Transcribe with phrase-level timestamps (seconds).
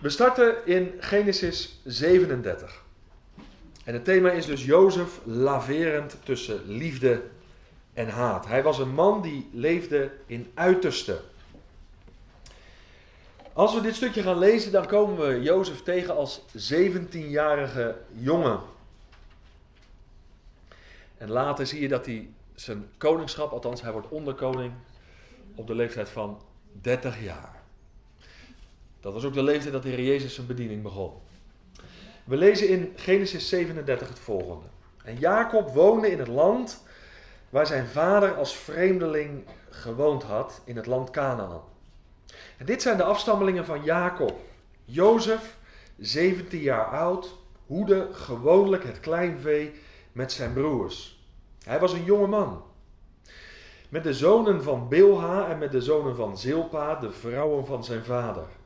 [0.00, 2.82] We starten in Genesis 37.
[3.84, 7.22] En het thema is dus Jozef laverend tussen liefde
[7.94, 8.46] en haat.
[8.46, 11.20] Hij was een man die leefde in uiterste.
[13.52, 16.40] Als we dit stukje gaan lezen, dan komen we Jozef tegen als
[16.72, 18.60] 17-jarige jongen.
[21.16, 24.72] En later zie je dat hij zijn koningschap, althans hij wordt onderkoning,
[25.54, 26.42] op de leeftijd van
[26.72, 27.57] 30 jaar.
[29.08, 31.12] Dat was ook de leeftijd dat de Heer Jezus zijn bediening begon.
[32.24, 34.66] We lezen in Genesis 37 het volgende.
[35.04, 36.82] En Jacob woonde in het land
[37.48, 41.62] waar zijn vader als vreemdeling gewoond had, in het land Canaan.
[42.56, 44.36] En dit zijn de afstammelingen van Jacob.
[44.84, 45.56] Jozef,
[45.98, 47.34] 17 jaar oud,
[47.66, 49.72] hoede gewoonlijk het kleinvee
[50.12, 51.26] met zijn broers.
[51.64, 52.62] Hij was een jonge man.
[53.88, 58.04] Met de zonen van Bilha en met de zonen van Zilpa, de vrouwen van zijn
[58.04, 58.56] vader.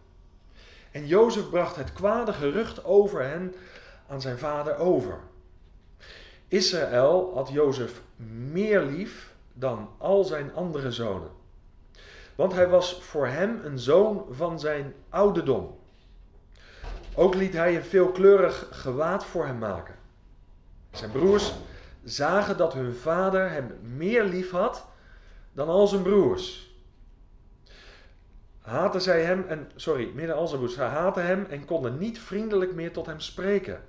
[0.92, 3.54] En Jozef bracht het kwade gerucht over hen
[4.08, 5.18] aan zijn vader over.
[6.48, 8.02] Israël had Jozef
[8.50, 11.30] meer lief dan al zijn andere zonen.
[12.34, 15.78] Want hij was voor hem een zoon van zijn ouderdom.
[17.14, 19.94] Ook liet hij een veelkleurig gewaad voor hem maken.
[20.90, 21.52] Zijn broers
[22.04, 24.86] zagen dat hun vader hem meer lief had
[25.52, 26.71] dan al zijn broers
[28.62, 32.74] haatten zij hem en, sorry, midden al zijn broers, haatten hem en konden niet vriendelijk
[32.74, 33.84] meer tot hem spreken.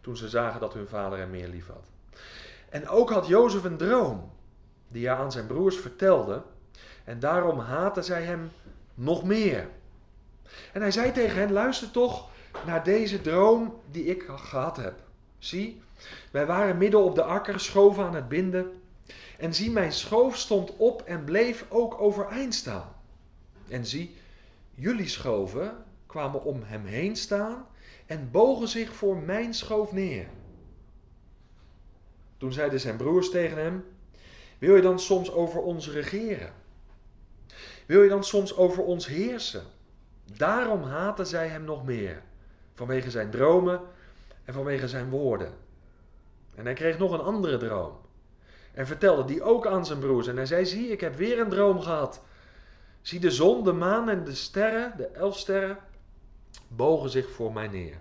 [0.00, 1.90] Toen ze zagen dat hun vader hem meer lief had.
[2.68, 4.32] En ook had Jozef een droom,
[4.88, 6.42] die hij aan zijn broers vertelde.
[7.04, 8.50] En daarom haatten zij hem
[8.94, 9.68] nog meer.
[10.72, 12.28] En hij zei tegen hen, luister toch
[12.66, 14.94] naar deze droom die ik gehad heb.
[15.38, 15.82] Zie,
[16.30, 18.82] wij waren midden op de akker, schoven aan het binden.
[19.38, 22.92] En zie, mijn schoof stond op en bleef ook overeind staan.
[23.68, 24.16] En zie,
[24.74, 27.66] jullie schoven kwamen om hem heen staan
[28.06, 30.28] en bogen zich voor mijn schoof neer.
[32.36, 33.84] Toen zeiden zijn broers tegen hem:
[34.58, 36.52] Wil je dan soms over ons regeren?
[37.86, 39.62] Wil je dan soms over ons heersen?
[40.36, 42.22] Daarom haten zij hem nog meer,
[42.74, 43.80] vanwege zijn dromen
[44.44, 45.52] en vanwege zijn woorden.
[46.54, 48.00] En hij kreeg nog een andere droom.
[48.74, 50.26] En vertelde die ook aan zijn broers.
[50.26, 52.22] En hij zei: Zie, ik heb weer een droom gehad.
[53.02, 55.78] Zie de zon, de maan en de sterren, de elf sterren,
[56.68, 57.98] bogen zich voor mij neer.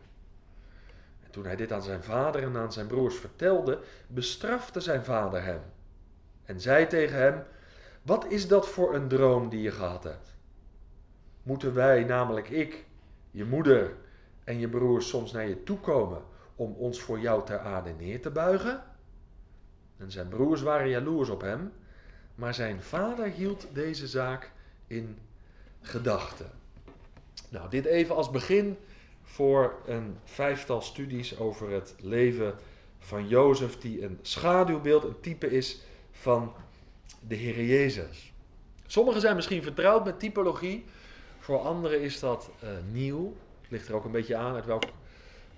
[1.24, 5.44] En toen hij dit aan zijn vader en aan zijn broers vertelde, bestrafte zijn vader
[5.44, 5.62] hem.
[6.44, 7.44] En zei tegen hem:
[8.02, 10.36] Wat is dat voor een droom die je gehad hebt?
[11.44, 12.86] Moeten wij, namelijk ik,
[13.32, 13.96] je moeder
[14.44, 16.22] en je broers, soms naar je toe komen
[16.56, 18.84] om ons voor jou ter aarde neer te buigen?
[19.98, 21.74] En zijn broers waren jaloers op hem,
[22.36, 24.52] maar zijn vader hield deze zaak
[24.92, 25.18] in
[25.82, 26.52] gedachten.
[27.50, 28.78] Nou, dit even als begin
[29.24, 32.56] voor een vijftal studies over het leven
[33.00, 35.82] van Jozef, die een schaduwbeeld, een type is
[36.12, 36.54] van
[37.28, 38.34] de Heer Jezus.
[38.88, 40.86] Sommigen zijn misschien vertrouwd met typologie,
[41.40, 43.36] voor anderen is dat uh, nieuw.
[43.62, 44.84] Het ligt er ook een beetje aan uit welk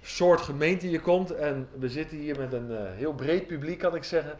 [0.02, 1.32] soort gemeente je komt.
[1.32, 4.40] En we zitten hier met een uh, heel breed publiek, kan ik zeggen.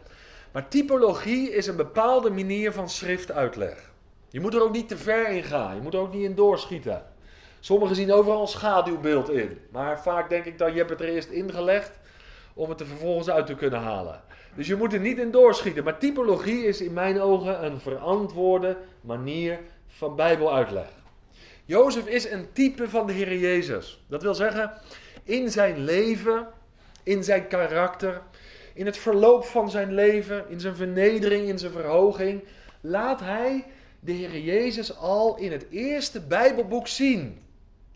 [0.52, 3.92] Maar typologie is een bepaalde manier van schriftuitleg.
[4.34, 5.74] Je moet er ook niet te ver in gaan.
[5.74, 7.02] Je moet er ook niet in doorschieten.
[7.60, 9.58] Sommigen zien overal een schaduwbeeld in.
[9.70, 11.98] Maar vaak denk ik dat je hebt het er eerst ingelegd
[12.54, 14.20] om het er vervolgens uit te kunnen halen.
[14.54, 15.84] Dus je moet er niet in doorschieten.
[15.84, 20.88] Maar typologie is in mijn ogen een verantwoorde manier van bijbeluitleg.
[21.64, 24.04] Jozef is een type van de Heer Jezus.
[24.08, 24.72] Dat wil zeggen,
[25.24, 26.46] in zijn leven,
[27.02, 28.22] in zijn karakter,
[28.72, 32.44] in het verloop van zijn leven, in zijn vernedering, in zijn verhoging,
[32.80, 33.64] laat hij
[34.04, 37.42] de Heer Jezus al in het eerste Bijbelboek zien.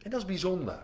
[0.02, 0.78] En dat is bijzonder.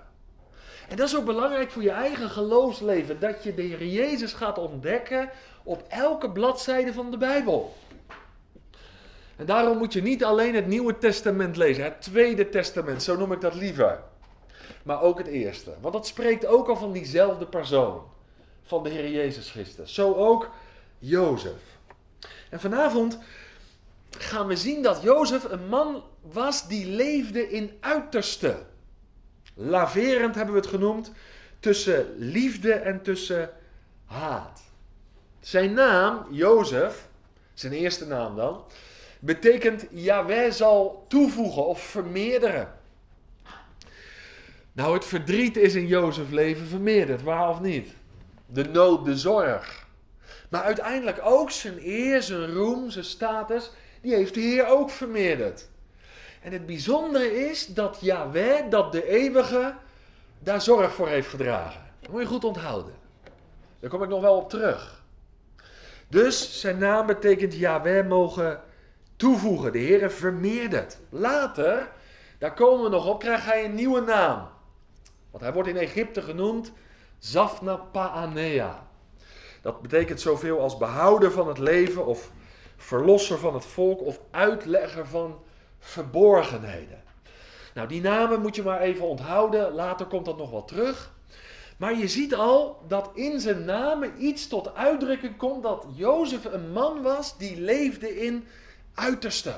[0.88, 4.58] En dat is ook belangrijk voor je eigen geloofsleven, dat je de Heer Jezus gaat
[4.58, 5.30] ontdekken
[5.62, 7.74] op elke bladzijde van de Bijbel.
[9.36, 13.32] En daarom moet je niet alleen het Nieuwe Testament lezen, het Tweede Testament, zo noem
[13.32, 14.02] ik dat liever.
[14.82, 15.74] Maar ook het Eerste.
[15.80, 18.02] Want dat spreekt ook al van diezelfde persoon,
[18.62, 19.94] van de Heer Jezus Christus.
[19.94, 20.50] Zo ook
[20.98, 21.62] Jozef.
[22.50, 23.18] En vanavond
[24.18, 28.56] gaan we zien dat Jozef een man was die leefde in uiterste.
[29.54, 31.12] Laverend hebben we het genoemd,
[31.60, 33.50] tussen liefde en tussen
[34.04, 34.62] haat.
[35.40, 37.08] Zijn naam, Jozef,
[37.54, 38.64] zijn eerste naam dan,
[39.20, 42.72] betekent Yahweh zal toevoegen of vermeerderen.
[44.72, 47.88] Nou, het verdriet is in Jozef leven vermeerderd, waar of niet?
[48.46, 49.86] De nood, de zorg.
[50.48, 53.70] Maar uiteindelijk ook zijn eer, zijn roem, zijn status
[54.04, 55.68] die heeft de Heer ook vermeerderd.
[56.42, 59.74] En het bijzondere is dat Yahweh, dat de eeuwige,
[60.38, 61.80] daar zorg voor heeft gedragen.
[62.00, 62.94] Dat moet je goed onthouden.
[63.80, 65.02] Daar kom ik nog wel op terug.
[66.08, 68.60] Dus zijn naam betekent Yahweh mogen
[69.16, 69.72] toevoegen.
[69.72, 70.98] De Heer vermeerdert.
[71.08, 71.90] Later,
[72.38, 74.48] daar komen we nog op, krijgt hij een nieuwe naam.
[75.30, 76.72] Want hij wordt in Egypte genoemd
[77.18, 78.86] Zafna Paanea.
[79.62, 82.30] Dat betekent zoveel als behouder van het leven of
[82.76, 85.38] verlosser van het volk of uitlegger van
[85.78, 87.02] verborgenheden.
[87.74, 89.72] Nou, die namen moet je maar even onthouden.
[89.72, 91.12] Later komt dat nog wel terug.
[91.76, 96.72] Maar je ziet al dat in zijn namen iets tot uitdrukking komt dat Jozef een
[96.72, 98.46] man was die leefde in
[98.94, 99.54] uiterste.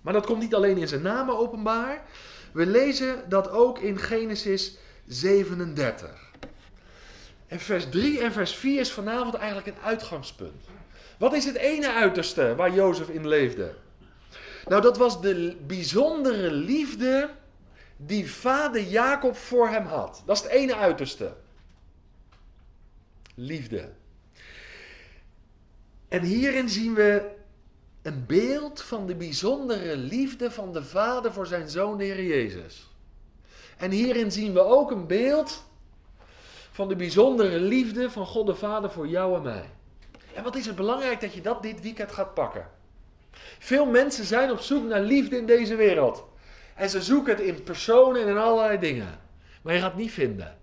[0.00, 2.02] Maar dat komt niet alleen in zijn namen openbaar.
[2.52, 4.76] We lezen dat ook in Genesis
[5.06, 6.30] 37.
[7.46, 10.64] En vers 3 en vers 4 is vanavond eigenlijk een uitgangspunt.
[11.18, 13.74] Wat is het ene uiterste waar Jozef in leefde?
[14.66, 17.30] Nou, dat was de bijzondere liefde
[17.96, 20.22] die vader Jacob voor hem had.
[20.26, 21.32] Dat is het ene uiterste.
[23.34, 23.88] Liefde.
[26.08, 27.30] En hierin zien we
[28.02, 32.90] een beeld van de bijzondere liefde van de vader voor zijn zoon, de Heer Jezus.
[33.76, 35.64] En hierin zien we ook een beeld
[36.70, 39.75] van de bijzondere liefde van God de Vader voor jou en mij.
[40.36, 42.68] En wat is het belangrijk dat je dat dit weekend gaat pakken?
[43.58, 46.24] Veel mensen zijn op zoek naar liefde in deze wereld.
[46.74, 49.18] En ze zoeken het in personen en in allerlei dingen.
[49.62, 50.58] Maar je gaat het niet vinden.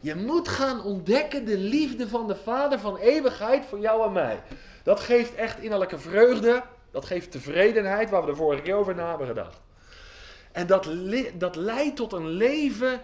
[0.00, 4.42] Je moet gaan ontdekken de liefde van de Vader van eeuwigheid voor jou en mij.
[4.82, 6.62] Dat geeft echt innerlijke vreugde.
[6.90, 9.60] Dat geeft tevredenheid, waar we de vorige keer over na hebben gedacht.
[10.52, 10.88] En dat,
[11.34, 13.00] dat leidt tot een leven,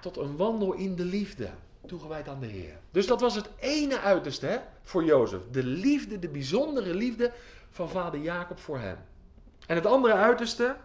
[0.00, 1.48] tot een wandel in de liefde.
[1.88, 2.74] Toegewijd aan de Heer.
[2.90, 5.40] Dus dat was het ene uiterste hè, voor Jozef.
[5.50, 7.32] De liefde, de bijzondere liefde
[7.70, 8.96] van vader Jacob voor hem.
[9.66, 10.76] En het andere uiterste,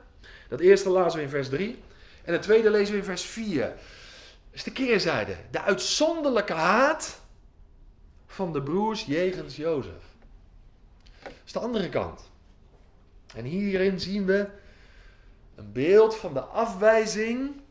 [0.49, 1.79] dat eerste lazen we in vers 3.
[2.23, 3.61] En het tweede lezen we in vers 4.
[3.61, 3.75] Dat
[4.51, 5.35] is de keerzijde.
[5.51, 7.21] De uitzonderlijke haat
[8.27, 10.03] van de broers jegens Jozef.
[11.23, 12.31] Dat is de andere kant.
[13.35, 14.47] En hierin zien we
[15.55, 17.61] een beeld van de afwijzing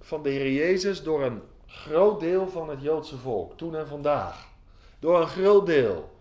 [0.00, 4.46] van de Heer Jezus door een groot deel van het Joodse volk, toen en vandaag.
[4.98, 6.18] Door een groot deel.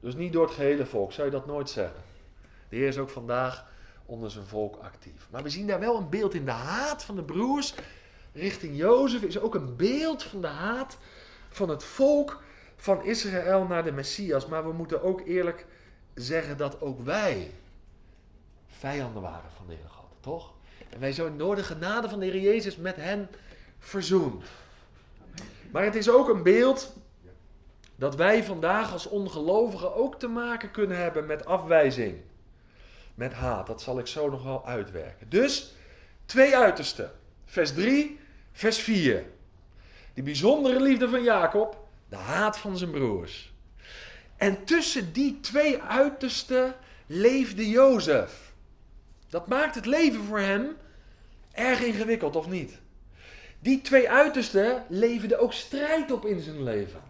[0.00, 2.02] Dus niet door het gehele volk, zou je dat nooit zeggen.
[2.68, 3.66] De Heer is ook vandaag
[4.06, 5.28] onder zijn volk actief.
[5.30, 6.44] Maar we zien daar wel een beeld in.
[6.44, 7.74] De haat van de broers
[8.32, 10.98] richting Jozef is ook een beeld van de haat
[11.48, 12.42] van het volk
[12.76, 14.46] van Israël naar de Messias.
[14.46, 15.66] Maar we moeten ook eerlijk
[16.14, 17.54] zeggen dat ook wij
[18.66, 20.52] vijanden waren van de Heer God, toch?
[20.88, 23.28] En wij zo door de genade van de Heer Jezus met hen
[23.78, 24.44] verzoend.
[25.72, 26.92] Maar het is ook een beeld
[27.96, 32.20] dat wij vandaag als ongelovigen ook te maken kunnen hebben met afwijzing.
[33.14, 33.66] Met haat.
[33.66, 35.28] Dat zal ik zo nog wel uitwerken.
[35.28, 35.74] Dus
[36.24, 37.12] twee uitersten.
[37.44, 38.20] Vers 3,
[38.52, 39.24] vers 4.
[40.14, 43.52] Die bijzondere liefde van Jacob, de haat van zijn broers.
[44.36, 46.74] En tussen die twee uitersten
[47.06, 48.52] leefde Jozef.
[49.28, 50.76] Dat maakt het leven voor hem
[51.52, 52.78] erg ingewikkeld, of niet?
[53.60, 57.00] Die twee uitersten leverden ook strijd op in zijn leven.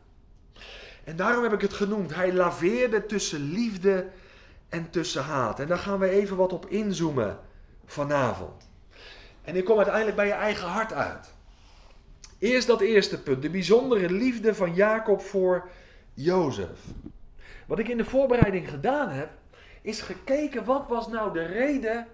[1.05, 2.15] En daarom heb ik het genoemd.
[2.15, 4.07] Hij laveerde tussen liefde
[4.69, 5.61] en tussen haat.
[5.61, 7.39] En daar gaan we even wat op inzoomen
[7.85, 8.69] vanavond.
[9.43, 11.33] En ik kom uiteindelijk bij je eigen hart uit.
[12.39, 15.69] Eerst dat eerste punt, de bijzondere liefde van Jacob voor
[16.15, 16.79] Jozef.
[17.67, 19.31] Wat ik in de voorbereiding gedaan heb,
[19.83, 22.07] is gekeken wat was nou de reden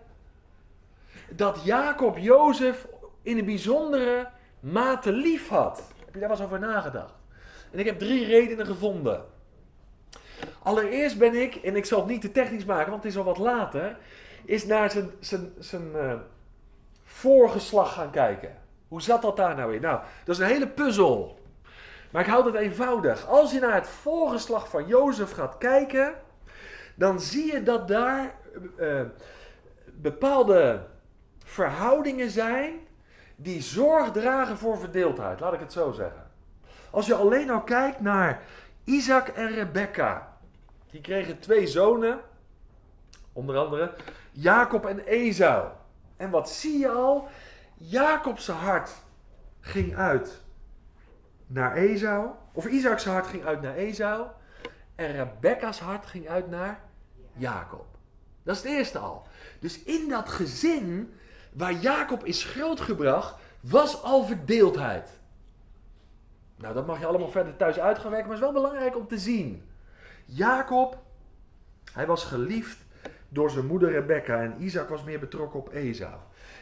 [1.30, 2.86] dat Jacob Jozef
[3.26, 4.28] in een bijzondere
[4.60, 5.82] mate lief had.
[6.04, 7.14] Heb je daar wel eens over nagedacht?
[7.72, 9.24] En ik heb drie redenen gevonden.
[10.62, 13.24] Allereerst ben ik, en ik zal het niet te technisch maken, want het is al
[13.24, 13.96] wat later,
[14.44, 16.12] is naar zijn, zijn, zijn uh,
[17.02, 18.56] voorgeslag gaan kijken.
[18.88, 19.80] Hoe zat dat daar nou in?
[19.80, 21.38] Nou, dat is een hele puzzel.
[22.10, 23.26] Maar ik houd het eenvoudig.
[23.26, 26.14] Als je naar het voorgeslag van Jozef gaat kijken,
[26.94, 28.34] dan zie je dat daar
[28.78, 29.00] uh,
[29.92, 30.86] bepaalde
[31.44, 32.85] verhoudingen zijn
[33.36, 35.40] die zorg dragen voor verdeeldheid.
[35.40, 36.30] Laat ik het zo zeggen.
[36.90, 38.42] Als je alleen al kijkt naar
[38.84, 40.38] Isaac en Rebecca.
[40.90, 42.20] Die kregen twee zonen.
[43.32, 43.94] Onder andere
[44.32, 45.68] Jacob en Esau.
[46.16, 47.28] En wat zie je al?
[47.74, 48.90] Jacob's hart
[49.60, 50.42] ging uit
[51.46, 52.28] naar Esau.
[52.52, 54.26] Of Isaac's hart ging uit naar Esau.
[54.94, 56.80] En Rebecca's hart ging uit naar
[57.32, 57.86] Jacob.
[58.42, 59.26] Dat is het eerste al.
[59.60, 61.14] Dus in dat gezin
[61.56, 65.18] waar Jacob is grootgebracht, was al verdeeldheid.
[66.56, 68.96] Nou, dat mag je allemaal verder thuis uit gaan werken, maar het is wel belangrijk
[68.96, 69.68] om te zien.
[70.24, 71.02] Jacob,
[71.92, 72.78] hij was geliefd
[73.28, 74.42] door zijn moeder Rebecca.
[74.42, 76.14] En Isaac was meer betrokken op Esau.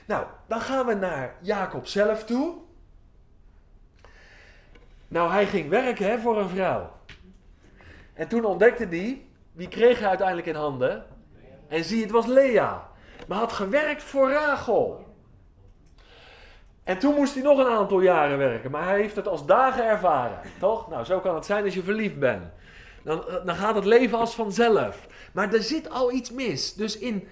[0.07, 2.55] Nou, dan gaan we naar Jacob zelf toe.
[5.09, 6.93] Nou, hij ging werken hè, voor een vrouw.
[8.13, 11.07] En toen ontdekte hij, wie kreeg hij uiteindelijk in handen?
[11.69, 12.93] En zie, het was Lea.
[13.27, 15.05] Maar had gewerkt voor Rachel.
[16.85, 19.85] En toen moest hij nog een aantal jaren werken, maar hij heeft het als dagen
[19.85, 20.89] ervaren, toch?
[20.89, 22.45] Nou, zo kan het zijn als je verliefd bent.
[23.03, 25.07] Dan, dan gaat het leven als vanzelf.
[25.33, 26.75] Maar er zit al iets mis.
[26.75, 27.29] Dus in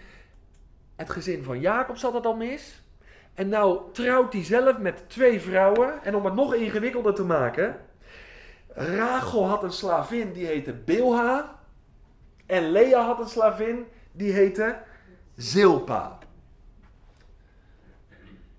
[0.97, 2.83] het gezin van Jacob zat het al mis.
[3.35, 6.03] En nou trouwt hij zelf met twee vrouwen.
[6.03, 7.77] En om het nog ingewikkelder te maken.
[8.75, 11.59] Rachel had een slavin die heette Bilha.
[12.47, 14.79] En Lea had een slavin die heette
[15.43, 16.19] Zilpa.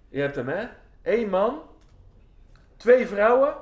[0.09, 0.67] Je hebt hem hè?
[1.01, 1.61] Eén man,
[2.77, 3.55] twee vrouwen,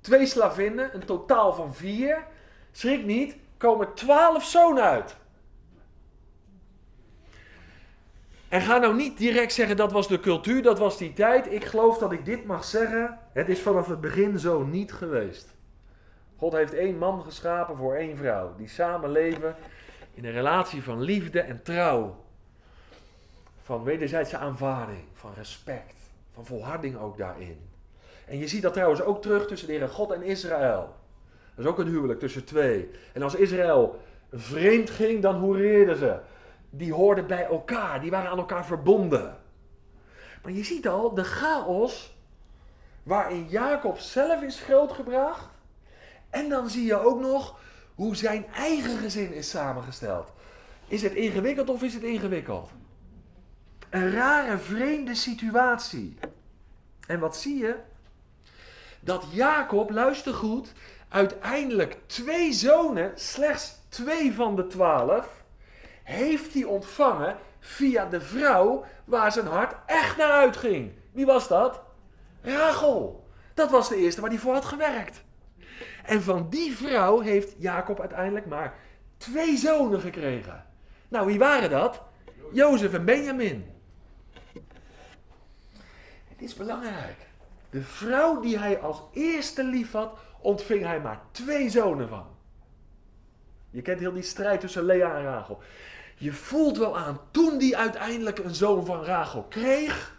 [0.00, 2.24] twee slavinnen, een totaal van vier.
[2.72, 5.16] Schrik niet, komen twaalf zonen uit.
[8.48, 11.52] En ga nou niet direct zeggen dat was de cultuur, dat was die tijd.
[11.52, 13.18] Ik geloof dat ik dit mag zeggen.
[13.32, 15.48] Het is vanaf het begin zo niet geweest.
[16.36, 18.54] God heeft één man geschapen voor één vrouw.
[18.56, 19.56] Die samen leven
[20.14, 22.23] in een relatie van liefde en trouw.
[23.64, 25.94] Van wederzijdse aanvaarding, van respect,
[26.32, 27.58] van volharding ook daarin.
[28.26, 30.94] En je ziet dat trouwens ook terug tussen de God en Israël.
[31.54, 32.90] Dat is ook een huwelijk tussen twee.
[33.12, 34.00] En als Israël
[34.32, 36.18] vreemd ging, dan hoereerden ze.
[36.70, 39.36] Die hoorden bij elkaar, die waren aan elkaar verbonden.
[40.42, 42.16] Maar je ziet al de chaos
[43.02, 45.48] waarin Jacob zelf is grootgebracht.
[46.30, 47.58] En dan zie je ook nog
[47.94, 50.32] hoe zijn eigen gezin is samengesteld.
[50.88, 52.70] Is het ingewikkeld of is het ingewikkeld?
[53.94, 56.18] Een rare, vreemde situatie.
[57.06, 57.76] En wat zie je?
[59.00, 60.72] Dat Jacob, luister goed,
[61.08, 65.44] uiteindelijk twee zonen, slechts twee van de twaalf,
[66.02, 70.92] heeft hij ontvangen via de vrouw waar zijn hart echt naar uitging.
[71.12, 71.80] Wie was dat?
[72.42, 73.28] Rachel.
[73.54, 75.22] Dat was de eerste waar hij voor had gewerkt.
[76.04, 78.74] En van die vrouw heeft Jacob uiteindelijk maar
[79.16, 80.66] twee zonen gekregen.
[81.08, 82.02] Nou, wie waren dat?
[82.52, 83.72] Jozef en Benjamin.
[86.44, 87.16] Is belangrijk.
[87.70, 92.26] De vrouw die hij als eerste lief had, ontving hij maar twee zonen van.
[93.70, 95.60] Je kent heel die strijd tussen Lea en Rachel.
[96.16, 100.16] Je voelt wel aan, toen die uiteindelijk een zoon van Rachel kreeg,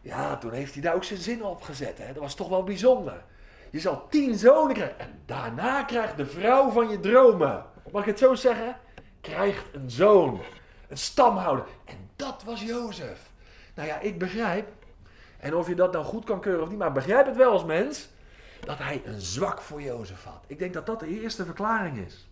[0.00, 1.98] ja, toen heeft hij daar ook zijn zin op gezet.
[1.98, 2.12] Hè?
[2.12, 3.24] Dat was toch wel bijzonder.
[3.70, 4.98] Je zal tien zonen krijgen.
[4.98, 7.64] En daarna krijgt de vrouw van je dromen.
[7.92, 8.76] Mag ik het zo zeggen?
[9.20, 10.40] Krijgt een zoon.
[10.88, 11.64] Een stamhouder.
[11.84, 13.30] En dat was Jozef.
[13.74, 14.83] Nou ja, ik begrijp.
[15.44, 17.64] En of je dat nou goed kan keuren of niet, maar begrijp het wel als
[17.64, 18.08] mens.
[18.60, 20.44] Dat hij een zwak voor Jozef had.
[20.46, 22.28] Ik denk dat dat de eerste verklaring is.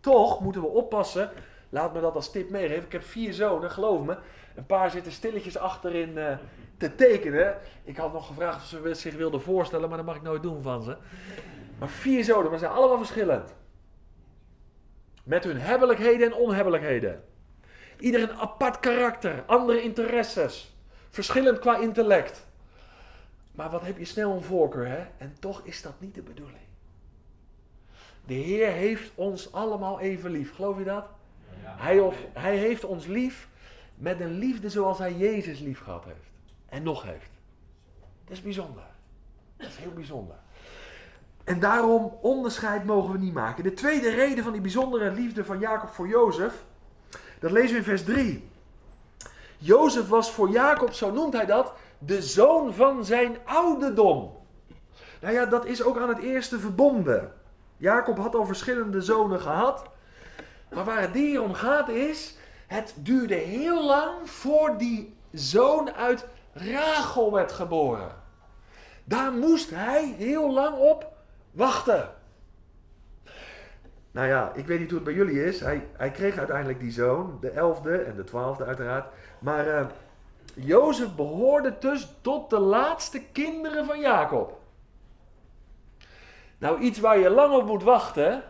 [0.00, 1.30] Toch moeten we oppassen.
[1.68, 2.84] Laat me dat als tip meegeven.
[2.84, 4.18] Ik heb vier zonen, geloof me.
[4.54, 6.36] Een paar zitten stilletjes achterin uh,
[6.76, 7.56] te tekenen.
[7.84, 10.62] Ik had nog gevraagd of ze zich wilden voorstellen, maar dat mag ik nooit doen
[10.62, 10.96] van ze.
[11.78, 13.54] Maar vier zonen, maar ze zijn allemaal verschillend.
[15.24, 17.24] Met hun hebbelijkheden en onhebbelijkheden.
[17.98, 20.77] Ieder een apart karakter, andere interesses.
[21.10, 22.46] Verschillend qua intellect.
[23.52, 25.06] Maar wat heb je snel een voorkeur, hè?
[25.18, 26.66] En toch is dat niet de bedoeling.
[28.26, 30.54] De Heer heeft ons allemaal even lief.
[30.54, 31.04] Geloof je dat?
[31.62, 33.48] Hij, of, hij heeft ons lief
[33.94, 36.30] met een liefde zoals hij Jezus lief gehad heeft.
[36.68, 37.30] En nog heeft.
[38.24, 38.82] Dat is bijzonder.
[39.56, 40.36] Dat is heel bijzonder.
[41.44, 43.62] En daarom onderscheid mogen we niet maken.
[43.62, 46.64] De tweede reden van die bijzondere liefde van Jacob voor Jozef,
[47.38, 48.48] dat lezen we in vers 3.
[49.58, 54.36] Jozef was voor Jacob, zo noemt hij dat, de zoon van zijn ouderdom.
[55.20, 57.32] Nou ja, dat is ook aan het eerste verbonden.
[57.76, 59.82] Jacob had al verschillende zonen gehad.
[60.70, 62.36] Maar waar het hier om gaat is,
[62.66, 68.16] het duurde heel lang voor die zoon uit Rachel werd geboren.
[69.04, 71.12] Daar moest hij heel lang op
[71.50, 72.10] wachten.
[74.18, 75.60] Nou ja, ik weet niet hoe het bij jullie is.
[75.60, 79.06] Hij, hij kreeg uiteindelijk die zoon, de elfde en de twaalfde uiteraard.
[79.38, 79.86] Maar uh,
[80.54, 84.60] Jozef behoorde dus tot de laatste kinderen van Jacob.
[86.58, 88.42] Nou, iets waar je lang op moet wachten.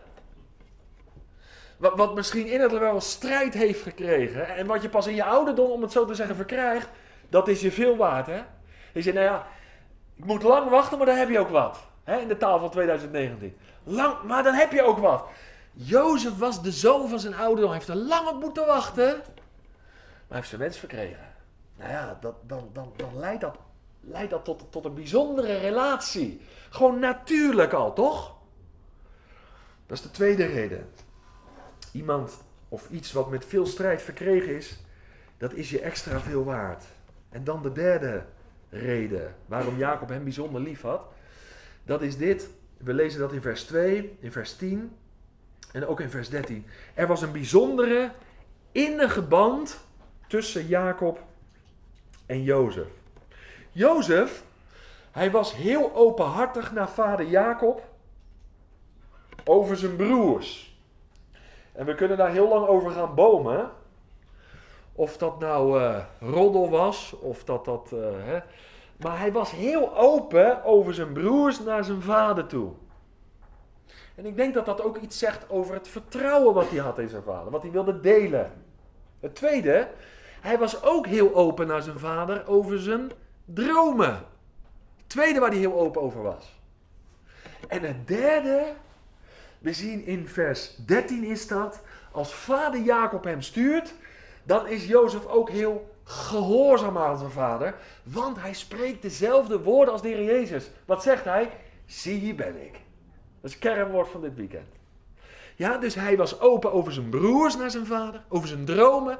[1.77, 4.47] Wat, wat misschien innerlijk wel strijd heeft gekregen.
[4.47, 6.89] En wat je pas in je ouderdom, om het zo te zeggen, verkrijgt.
[7.29, 8.41] Dat is je veel waard, hè?
[8.93, 9.47] Je zegt, nou ja,
[10.15, 11.87] ik moet lang wachten, maar dan heb je ook wat.
[12.03, 12.17] Hè?
[12.17, 13.57] In de taal van 2019.
[13.83, 15.25] Lang, maar dan heb je ook wat.
[15.73, 17.69] Jozef was de zoon van zijn ouderdom.
[17.69, 19.05] Hij heeft er lang op moeten wachten.
[19.05, 21.33] Maar hij heeft zijn wens verkregen.
[21.77, 23.57] Nou ja, dat, dan, dan, dan leidt dat,
[23.99, 26.41] leidt dat tot, tot een bijzondere relatie.
[26.69, 28.35] Gewoon natuurlijk al, toch?
[29.85, 30.89] Dat is de tweede reden.
[31.91, 32.37] Iemand
[32.69, 34.79] of iets wat met veel strijd verkregen is,
[35.37, 36.83] dat is je extra veel waard.
[37.29, 38.25] En dan de derde
[38.69, 41.01] reden waarom Jacob hem bijzonder lief had.
[41.83, 42.49] Dat is dit.
[42.77, 44.91] We lezen dat in vers 2, in vers 10
[45.71, 46.65] en ook in vers 13.
[46.93, 48.11] Er was een bijzondere
[48.71, 49.79] innige band
[50.27, 51.19] tussen Jacob
[52.25, 52.87] en Jozef.
[53.71, 54.43] Jozef,
[55.11, 57.87] hij was heel openhartig naar vader Jacob
[59.43, 60.77] over zijn broers.
[61.71, 63.71] En we kunnen daar heel lang over gaan bomen.
[64.93, 67.91] Of dat nou uh, roddel was, of dat dat.
[67.93, 68.39] Uh, hè.
[68.97, 72.71] Maar hij was heel open over zijn broers naar zijn vader toe.
[74.19, 77.09] En ik denk dat dat ook iets zegt over het vertrouwen wat hij had in
[77.09, 78.51] zijn vader, wat hij wilde delen.
[79.19, 79.87] Het tweede,
[80.41, 83.11] hij was ook heel open naar zijn vader over zijn
[83.45, 84.25] dromen.
[85.07, 86.59] Tweede waar hij heel open over was.
[87.67, 88.73] En het derde,
[89.59, 93.93] we zien in vers 13 is dat, als vader Jacob hem stuurt,
[94.43, 100.01] dan is Jozef ook heel gehoorzaam aan zijn vader, want hij spreekt dezelfde woorden als
[100.01, 100.69] de Heer Jezus.
[100.85, 101.51] Wat zegt hij?
[101.85, 102.87] Zie hier ben ik.
[103.41, 104.67] Dat is het kernwoord van dit weekend.
[105.55, 109.19] Ja, dus hij was open over zijn broers naar zijn vader, over zijn dromen.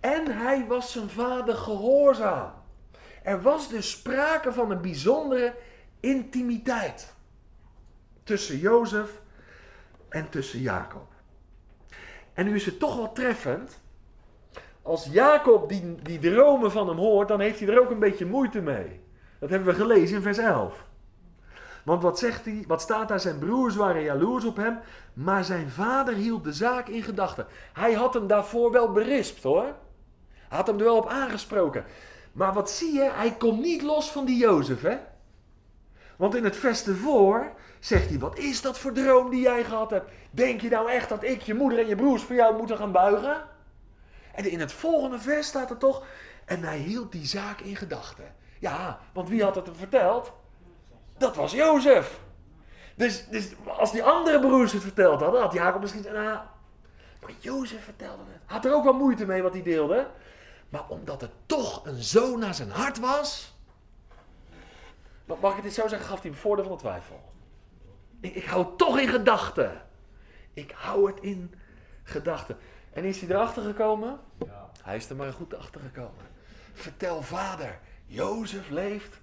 [0.00, 2.52] En hij was zijn vader gehoorzaam.
[3.22, 5.54] Er was dus sprake van een bijzondere
[6.00, 7.14] intimiteit
[8.24, 9.20] tussen Jozef
[10.08, 11.12] en tussen Jacob.
[12.34, 13.80] En nu is het toch wel treffend.
[14.82, 18.26] Als Jacob die, die dromen van hem hoort, dan heeft hij er ook een beetje
[18.26, 19.00] moeite mee.
[19.38, 20.85] Dat hebben we gelezen in vers 11.
[21.86, 22.64] Want wat zegt hij?
[22.66, 23.20] Wat staat daar?
[23.20, 24.78] Zijn broers waren jaloers op hem,
[25.12, 27.46] maar zijn vader hield de zaak in gedachten.
[27.72, 29.64] Hij had hem daarvoor wel berispt hoor.
[30.32, 31.84] Hij had hem er wel op aangesproken.
[32.32, 33.10] Maar wat zie je?
[33.12, 34.96] Hij komt niet los van die Jozef hè.
[36.16, 39.90] Want in het vers ervoor zegt hij, wat is dat voor droom die jij gehad
[39.90, 40.10] hebt?
[40.30, 42.92] Denk je nou echt dat ik, je moeder en je broers voor jou moeten gaan
[42.92, 43.44] buigen?
[44.34, 46.04] En in het volgende vers staat er toch,
[46.44, 48.34] en hij hield die zaak in gedachten.
[48.58, 50.32] Ja, want wie had het hem verteld?
[51.18, 52.20] Dat was Jozef.
[52.94, 56.38] Dus, dus als die andere broers het verteld hadden, had Jacob misschien nou,
[57.20, 58.42] maar Jozef vertelde het.
[58.44, 60.08] Had er ook wel moeite mee wat hij deelde.
[60.68, 63.54] Maar omdat het toch een zoon naar zijn hart was.
[65.40, 66.08] Mag ik dit zo zeggen?
[66.08, 67.32] Gaf hij hem voordeel van de twijfel.
[68.20, 69.82] Ik, ik hou het toch in gedachten.
[70.54, 71.54] Ik hou het in
[72.02, 72.56] gedachten.
[72.92, 74.20] En is hij erachter gekomen?
[74.44, 74.70] Ja.
[74.82, 76.24] Hij is er maar goed achter gekomen.
[76.72, 79.20] Vertel vader, Jozef leeft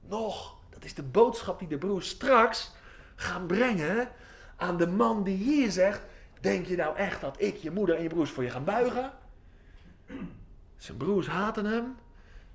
[0.00, 0.53] nog.
[0.74, 2.72] Dat is de boodschap die de broers straks
[3.14, 4.08] gaan brengen
[4.56, 6.00] aan de man die hier zegt:
[6.40, 9.12] Denk je nou echt dat ik, je moeder en je broers voor je gaan buigen?
[10.76, 11.96] Zijn broers haten hem.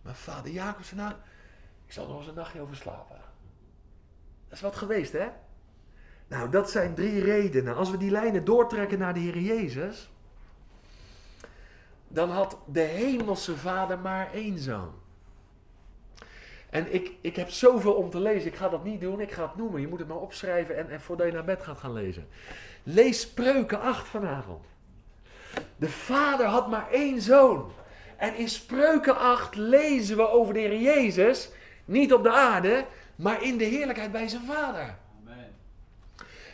[0.02, 1.14] Maar vader Jacob zei: Nou,
[1.86, 3.18] ik zal nog eens een nachtje over slapen.
[4.48, 5.28] Dat is wat geweest, hè?
[6.28, 7.76] Nou, dat zijn drie redenen.
[7.76, 10.10] Als we die lijnen doortrekken naar de Heer Jezus,
[12.08, 14.94] dan had de hemelse vader maar één zoon.
[16.70, 18.48] En ik, ik heb zoveel om te lezen.
[18.48, 19.20] Ik ga dat niet doen.
[19.20, 19.82] Ik ga het noemen.
[19.82, 22.28] Je moet het maar opschrijven en, en voordat je naar bed gaat gaan lezen.
[22.84, 24.66] Lees Spreuken 8 vanavond.
[25.76, 27.72] De vader had maar één zoon.
[28.18, 31.50] En in Spreuken 8 lezen we over de Heer Jezus.
[31.86, 34.98] Niet op de aarde, maar in de heerlijkheid bij zijn vader.
[35.22, 35.56] Amen.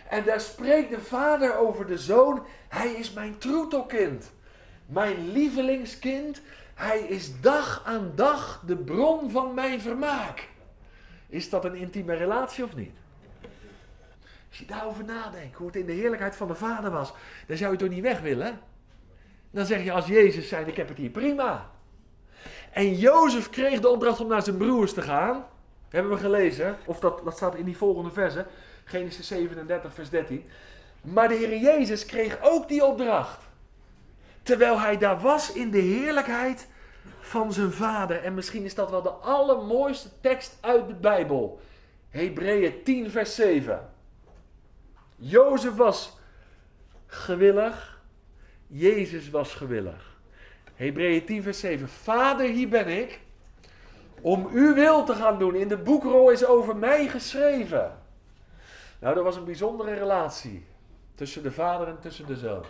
[0.09, 2.45] En daar spreekt de vader over de zoon.
[2.67, 4.31] Hij is mijn troetelkind.
[4.85, 6.41] Mijn lievelingskind.
[6.75, 10.49] Hij is dag aan dag de bron van mijn vermaak.
[11.27, 12.95] Is dat een intieme relatie of niet?
[14.49, 17.13] Als je daarover nadenkt, hoe het in de heerlijkheid van de Vader was,
[17.47, 18.59] dan zou je toch niet weg willen?
[19.51, 21.69] Dan zeg je als Jezus zijn, ik heb het hier prima.
[22.71, 25.45] En Jozef kreeg de opdracht om naar zijn broers te gaan.
[25.89, 28.45] Hebben we gelezen, of dat, dat staat in die volgende verse,
[28.83, 30.45] Genesis 37, vers 13.
[31.01, 33.44] Maar de Heer Jezus kreeg ook die opdracht.
[34.45, 36.67] Terwijl hij daar was in de heerlijkheid
[37.19, 38.23] van zijn vader.
[38.23, 41.59] En misschien is dat wel de allermooiste tekst uit de Bijbel.
[42.09, 43.89] Hebreeën 10, vers 7.
[45.15, 46.17] Jozef was
[47.05, 48.01] gewillig.
[48.67, 50.17] Jezus was gewillig.
[50.75, 51.89] Hebreeën 10, vers 7.
[51.89, 53.19] Vader, hier ben ik.
[54.21, 55.55] Om uw wil te gaan doen.
[55.55, 57.97] In de boekrol is over mij geschreven.
[58.99, 60.65] Nou, dat was een bijzondere relatie.
[61.15, 62.63] Tussen de vader en tussen de zoon.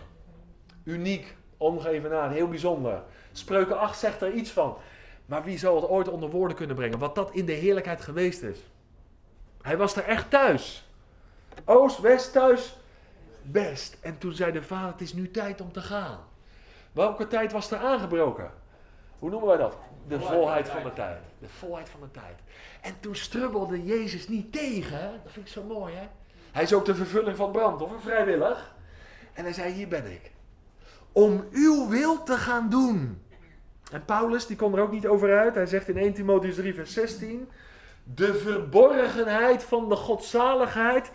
[0.84, 1.36] Uniek
[1.66, 3.02] ongeëvenaard, heel bijzonder.
[3.32, 4.78] Spreuken 8 zegt er iets van.
[5.26, 7.00] Maar wie zal het ooit onder woorden kunnen brengen?
[7.00, 8.58] Wat dat in de heerlijkheid geweest is.
[9.62, 10.90] Hij was er echt thuis.
[11.66, 12.78] Oost, west, thuis,
[13.42, 13.98] best.
[14.02, 16.20] En toen zei de vader, het is nu tijd om te gaan.
[16.92, 18.52] Welke tijd was er aangebroken?
[19.20, 19.78] Hoe noemen wij dat?
[20.08, 21.20] De volheid van de tijd.
[21.40, 22.40] De volheid van de tijd.
[22.82, 24.98] En toen strubbelde Jezus niet tegen.
[24.98, 25.12] Hè?
[25.24, 26.08] Dat vind ik zo mooi, hè?
[26.52, 28.76] Hij is ook de vervulling van brand, of vrijwillig.
[29.34, 30.32] En hij zei, hier ben ik.
[31.16, 33.22] Om uw wil te gaan doen.
[33.92, 35.56] En Paulus, die kon er ook niet over uit.
[35.56, 37.50] Hij zegt in 1 Timotheus 3, vers 16:
[38.04, 41.12] De verborgenheid van de godzaligheid,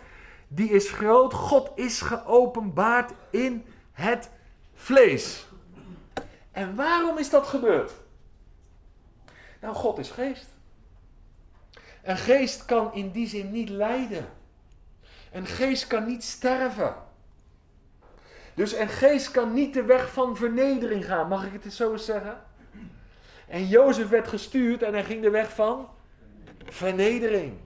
[0.47, 1.33] die is groot.
[1.33, 4.29] God is geopenbaard in het
[4.73, 5.47] vlees.
[6.51, 7.91] En waarom is dat gebeurd?
[9.61, 10.47] Nou, God is geest.
[12.03, 14.25] Een geest kan in die zin niet lijden.
[15.31, 16.95] Een geest kan niet sterven.
[18.53, 21.27] Dus een geest kan niet de weg van vernedering gaan.
[21.27, 22.41] Mag ik het zo eens zeggen?
[23.47, 25.89] En Jozef werd gestuurd en hij ging de weg van
[26.65, 27.57] vernedering.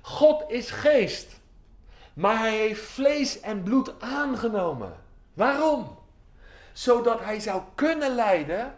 [0.00, 1.40] God is geest.
[2.14, 4.96] Maar hij heeft vlees en bloed aangenomen.
[5.34, 5.98] Waarom?
[6.72, 8.74] Zodat hij zou kunnen lijden.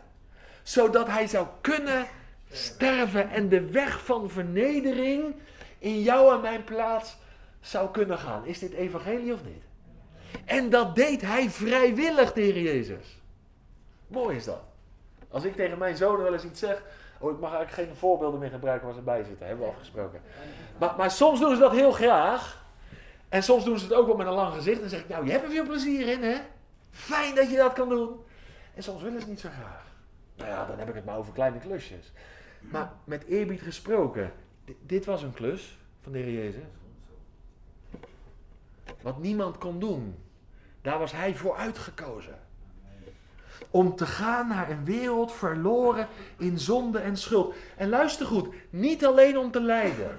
[0.63, 2.07] Zodat hij zou kunnen
[2.51, 3.31] sterven.
[3.31, 5.35] En de weg van vernedering
[5.79, 7.17] in jou en mijn plaats
[7.61, 8.47] zou kunnen gaan.
[8.47, 9.66] Is dit evangelie of niet?
[10.45, 13.21] En dat deed hij vrijwillig, de Heer Jezus.
[14.07, 14.63] Mooi is dat.
[15.31, 16.83] Als ik tegen mijn zonen wel eens iets zeg.
[17.19, 19.47] Oh, ik mag eigenlijk geen voorbeelden meer gebruiken waar ze bij zitten.
[19.47, 20.21] Hebben we afgesproken.
[20.79, 22.65] Maar, maar soms doen ze dat heel graag.
[23.29, 24.75] En soms doen ze het ook wel met een lang gezicht.
[24.77, 26.37] En dan zeg ik, nou, je hebt er veel plezier in, hè?
[26.91, 28.21] Fijn dat je dat kan doen.
[28.75, 29.85] En soms willen ze niet zo graag.
[30.37, 32.13] Nou ja, dan heb ik het maar over kleine klusjes.
[32.61, 34.33] Maar met eerbied gesproken,
[34.81, 36.63] dit was een klus van de Heer Jezus.
[39.03, 40.17] Wat niemand kon doen.
[40.87, 42.39] Daar was hij voor uitgekozen.
[43.71, 47.55] Om te gaan naar een wereld verloren in zonde en schuld.
[47.77, 50.19] En luister goed, niet alleen om te lijden.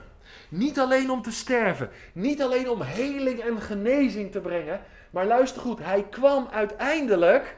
[0.50, 1.90] Niet alleen om te sterven.
[2.14, 4.82] Niet alleen om heling en genezing te brengen.
[5.10, 7.58] Maar luister goed, hij kwam uiteindelijk,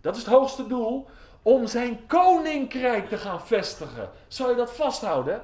[0.00, 1.08] dat is het hoogste doel,
[1.42, 4.10] om zijn koninkrijk te gaan vestigen.
[4.28, 5.42] Zou je dat vasthouden?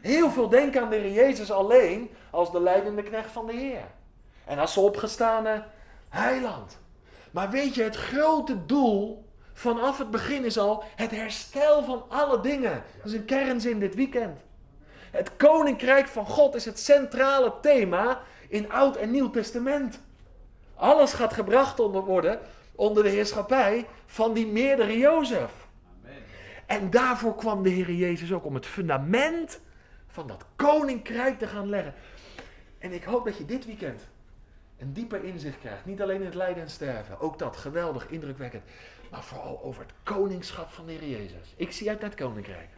[0.00, 3.84] Heel veel denken aan de Jezus alleen als de leidende knecht van de Heer.
[4.44, 5.64] En als de opgestane
[6.16, 6.78] heiland.
[7.30, 12.40] Maar weet je, het grote doel vanaf het begin is al het herstel van alle
[12.40, 12.82] dingen.
[12.96, 14.40] Dat is een kernzin dit weekend.
[15.10, 20.00] Het koninkrijk van God is het centrale thema in Oud en Nieuw Testament.
[20.74, 22.40] Alles gaat gebracht onder worden
[22.76, 25.50] onder de heerschappij van die meerdere Jozef.
[26.02, 26.22] Amen.
[26.66, 29.60] En daarvoor kwam de Heer Jezus ook om het fundament
[30.06, 31.94] van dat koninkrijk te gaan leggen.
[32.78, 34.00] En ik hoop dat je dit weekend
[34.78, 35.84] een dieper inzicht krijgt.
[35.84, 38.62] Niet alleen in het lijden en sterven, ook dat geweldig, indrukwekkend.
[39.10, 41.54] Maar vooral over het koningschap van de Heer Jezus.
[41.56, 42.68] Ik zie uit het koninkrijk.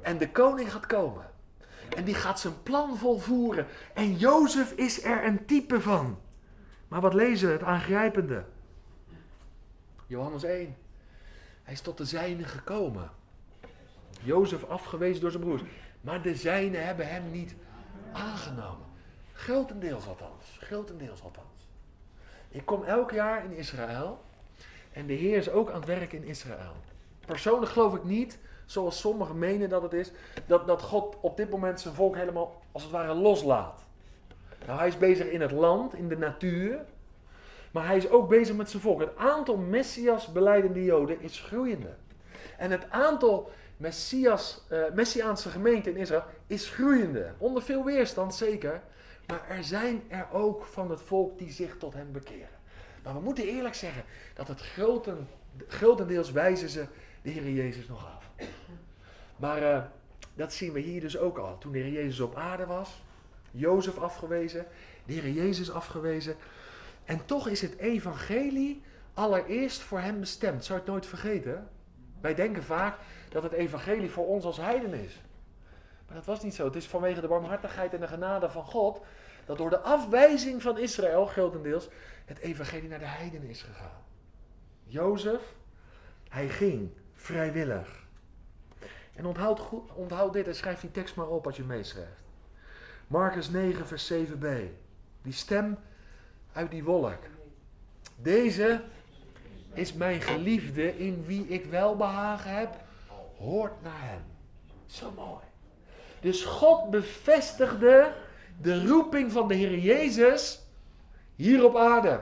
[0.00, 1.30] En de koning gaat komen.
[1.96, 3.66] En die gaat zijn plan volvoeren.
[3.94, 6.18] En Jozef is er een type van.
[6.88, 8.44] Maar wat lezen we, het aangrijpende?
[10.06, 10.76] Johannes 1.
[11.62, 13.10] Hij is tot de zijnen gekomen.
[14.22, 15.62] Jozef afgewezen door zijn broers.
[16.00, 17.54] Maar de zijnen hebben hem niet
[18.12, 18.86] aangenomen.
[19.34, 20.58] Grotendeels althans.
[20.60, 21.68] Grotendeels althans.
[22.48, 24.20] Ik kom elk jaar in Israël.
[24.92, 26.74] En de Heer is ook aan het werk in Israël.
[27.26, 30.12] Persoonlijk geloof ik niet, zoals sommigen menen dat het is,
[30.46, 33.84] dat, dat God op dit moment zijn volk helemaal als het ware loslaat.
[34.66, 36.84] Nou, hij is bezig in het land, in de natuur.
[37.70, 39.00] Maar hij is ook bezig met zijn volk.
[39.00, 41.94] Het aantal Messias beleidende Joden is groeiende.
[42.58, 47.32] En het aantal Messias, uh, Messiaanse gemeenten in Israël is groeiende.
[47.38, 48.82] Onder veel weerstand zeker.
[49.26, 52.48] Maar er zijn er ook van het volk die zich tot hem bekeren.
[53.02, 55.28] Maar we moeten eerlijk zeggen dat het groten,
[55.68, 56.86] grotendeels wijzen ze
[57.22, 58.48] de Heer Jezus nog af.
[59.36, 59.82] Maar uh,
[60.34, 61.58] dat zien we hier dus ook al.
[61.58, 63.02] Toen de Heer Jezus op aarde was,
[63.50, 64.66] Jozef afgewezen,
[65.06, 66.36] de Heer Jezus afgewezen.
[67.04, 68.82] En toch is het evangelie
[69.14, 70.64] allereerst voor hem bestemd.
[70.64, 71.68] Zou het nooit vergeten?
[72.20, 75.20] Wij denken vaak dat het evangelie voor ons als heiden is.
[76.06, 76.64] Maar dat was niet zo.
[76.64, 79.00] Het is vanwege de barmhartigheid en de genade van God
[79.46, 81.88] dat door de afwijzing van Israël, grotendeels,
[82.24, 84.02] het evangelie naar de heidenen is gegaan.
[84.84, 85.54] Jozef,
[86.28, 88.02] hij ging vrijwillig.
[89.14, 89.60] En onthoud,
[89.94, 92.22] onthoud dit en schrijf die tekst maar op als je meeschrijft.
[93.06, 94.46] Marcus 9, vers 7b.
[95.22, 95.78] Die stem
[96.52, 97.18] uit die wolk.
[98.16, 98.82] Deze
[99.72, 102.74] is mijn geliefde in wie ik welbehagen heb.
[103.38, 104.22] Hoort naar hem.
[104.86, 105.43] Zo mooi.
[106.24, 108.12] Dus God bevestigde
[108.60, 110.66] de roeping van de Heer Jezus
[111.34, 112.20] hier op aarde.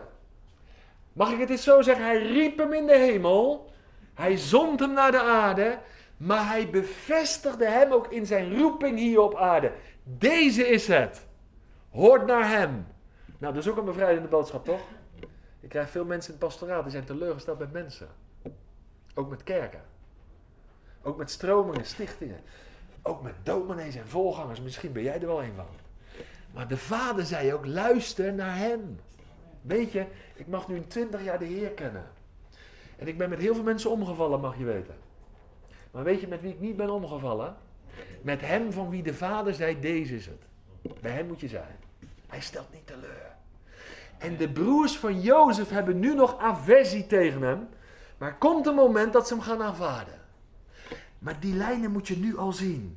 [1.13, 2.05] Mag ik het eens zo zeggen?
[2.05, 3.71] Hij riep hem in de hemel.
[4.15, 5.79] Hij zond hem naar de aarde.
[6.17, 9.73] Maar hij bevestigde hem ook in zijn roeping hier op aarde.
[10.03, 11.27] Deze is het.
[11.91, 12.87] Hoort naar hem.
[13.39, 14.83] Nou, dat is ook een bevrijdende boodschap, toch?
[15.61, 18.09] Ik krijg veel mensen in het pastoraat die zijn teleurgesteld met mensen.
[19.15, 19.83] Ook met kerken.
[21.03, 22.41] Ook met stromingen, stichtingen.
[23.03, 24.61] Ook met dominees en volgangers.
[24.61, 25.67] Misschien ben jij er wel een van.
[26.53, 29.01] Maar de vader zei ook, luister naar hem.
[29.63, 32.05] Weet je, ik mag nu 20 jaar de Heer kennen.
[32.99, 34.95] En ik ben met heel veel mensen omgevallen, mag je weten.
[35.91, 37.57] Maar weet je met wie ik niet ben omgevallen?
[38.23, 40.43] Met hem van wie de vader zei, deze is het.
[41.01, 41.77] Bij hem moet je zijn.
[42.27, 43.35] Hij stelt niet teleur.
[44.19, 47.69] En de broers van Jozef hebben nu nog aversie tegen hem.
[48.19, 50.21] Maar komt een moment dat ze hem gaan aanvaarden.
[51.23, 52.97] Maar die lijnen moet je nu al zien.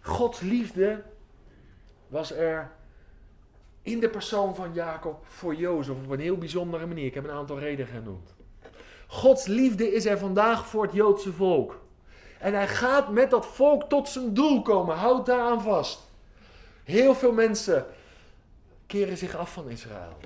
[0.00, 1.02] Gods liefde
[2.08, 2.70] was er
[3.82, 7.06] in de persoon van Jacob voor Jozef op een heel bijzondere manier.
[7.06, 8.34] Ik heb een aantal redenen genoemd.
[9.06, 11.80] Gods liefde is er vandaag voor het Joodse volk.
[12.38, 14.96] En hij gaat met dat volk tot zijn doel komen.
[14.96, 16.00] Houd daaraan vast.
[16.84, 17.86] Heel veel mensen
[18.86, 20.16] keren zich af van Israël.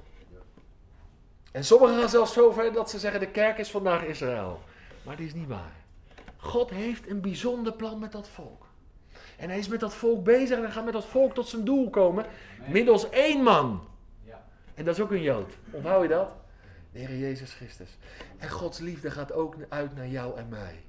[1.52, 4.60] En sommigen gaan zelfs zo ver dat ze zeggen: de kerk is vandaag Israël.
[5.02, 5.79] Maar dat is niet waar.
[6.40, 8.66] God heeft een bijzonder plan met dat volk.
[9.36, 11.64] En hij is met dat volk bezig en hij gaat met dat volk tot zijn
[11.64, 12.26] doel komen.
[12.68, 13.88] Middels één man.
[14.74, 15.52] En dat is ook een Jood.
[15.70, 16.34] Onthoud je dat?
[16.92, 17.98] De Heer Jezus Christus.
[18.38, 20.80] En Gods liefde gaat ook uit naar jou en mij.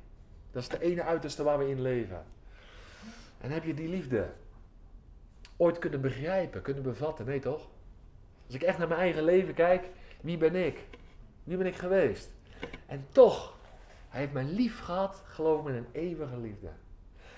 [0.52, 2.26] Dat is de ene uiterste waar we in leven.
[3.42, 4.30] En heb je die liefde
[5.58, 7.26] ooit kunnen begrijpen, kunnen bevatten?
[7.26, 7.68] Nee toch?
[8.46, 9.86] Als ik echt naar mijn eigen leven kijk,
[10.22, 10.80] wie ben ik?
[11.44, 12.30] Wie ben ik geweest?
[12.86, 13.58] En toch,
[14.12, 16.70] hij heeft mij lief gehad, geloof me, een eeuwige liefde.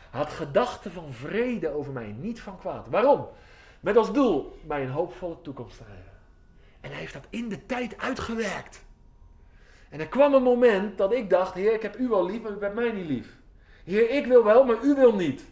[0.10, 2.88] Hij had gedachten van vrede over mij, niet van kwaad.
[2.88, 3.28] Waarom?
[3.80, 6.12] Met als doel mij een hoopvolle toekomst te geven.
[6.82, 8.86] En hij heeft dat in de tijd uitgewerkt.
[9.90, 12.52] En er kwam een moment dat ik dacht: Heer, ik heb u wel lief, maar
[12.52, 13.38] u bent mij niet lief.
[13.84, 15.46] Heer, ik wil wel, maar u wil niet.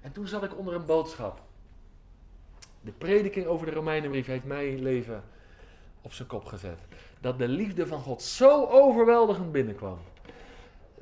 [0.00, 1.40] En toen zat ik onder een boodschap.
[2.80, 5.24] De prediking over de Romeinenbrief heeft mijn leven
[6.02, 6.78] op zijn kop gezet.
[7.20, 9.98] Dat de liefde van God zo overweldigend binnenkwam.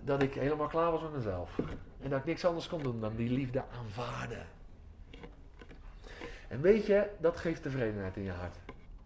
[0.04, 1.58] Dat ik helemaal klaar was met mezelf.
[2.00, 4.46] En dat ik niks anders kon doen dan die liefde aanvaarden.
[6.48, 8.56] En weet je, dat geeft tevredenheid in je hart.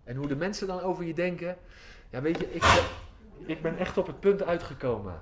[0.05, 1.57] En hoe de mensen dan over je denken.
[2.11, 2.65] Ja, weet je, ik,
[3.47, 5.21] ik ben echt op het punt uitgekomen.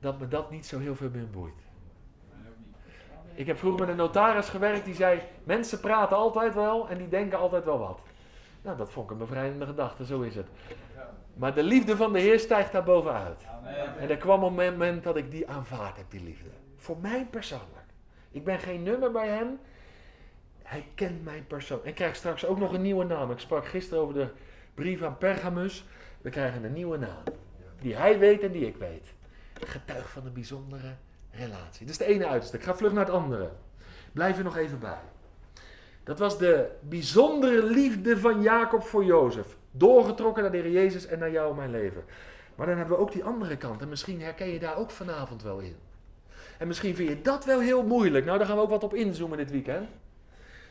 [0.00, 1.66] Dat me dat niet zo heel veel meer boeit.
[3.34, 7.08] Ik heb vroeger met een notaris gewerkt die zei: Mensen praten altijd wel en die
[7.08, 8.00] denken altijd wel wat.
[8.62, 10.46] Nou, dat vond ik een bevrijdende gedachte, zo is het.
[11.38, 13.42] Maar de liefde van de Heer stijgt daar bovenuit.
[13.98, 16.48] En er kwam een moment dat ik die aanvaard heb, die liefde.
[16.76, 17.86] Voor mij persoonlijk.
[18.30, 19.58] Ik ben geen nummer bij hem.
[20.62, 21.84] Hij kent mijn persoon.
[21.84, 23.30] En krijg straks ook nog een nieuwe naam.
[23.30, 24.28] Ik sprak gisteren over de
[24.74, 25.84] brief aan Pergamus.
[26.20, 27.22] We krijgen een nieuwe naam.
[27.80, 29.14] Die hij weet en die ik weet.
[29.66, 30.94] Getuig van een bijzondere
[31.30, 31.86] relatie.
[31.86, 32.56] Dat is de ene uiterste.
[32.56, 33.50] Ik ga vlug naar het andere.
[34.12, 35.00] Blijf er nog even bij.
[36.04, 39.56] Dat was de bijzondere liefde van Jacob voor Jozef.
[39.70, 42.04] Doorgetrokken naar de Heer Jezus en naar jou mijn leven.
[42.54, 43.80] Maar dan hebben we ook die andere kant.
[43.80, 45.76] En misschien herken je daar ook vanavond wel in.
[46.58, 48.24] En misschien vind je dat wel heel moeilijk.
[48.24, 49.88] Nou, daar gaan we ook wat op inzoomen dit weekend.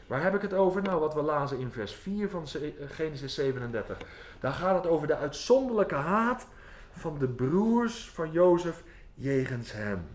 [0.07, 0.81] Waar heb ik het over?
[0.81, 2.47] Nou, wat we lazen in vers 4 van
[2.87, 3.97] Genesis 37.
[4.39, 6.47] Daar gaat het over de uitzonderlijke haat
[6.91, 8.83] van de broers van Jozef
[9.13, 10.07] jegens hem.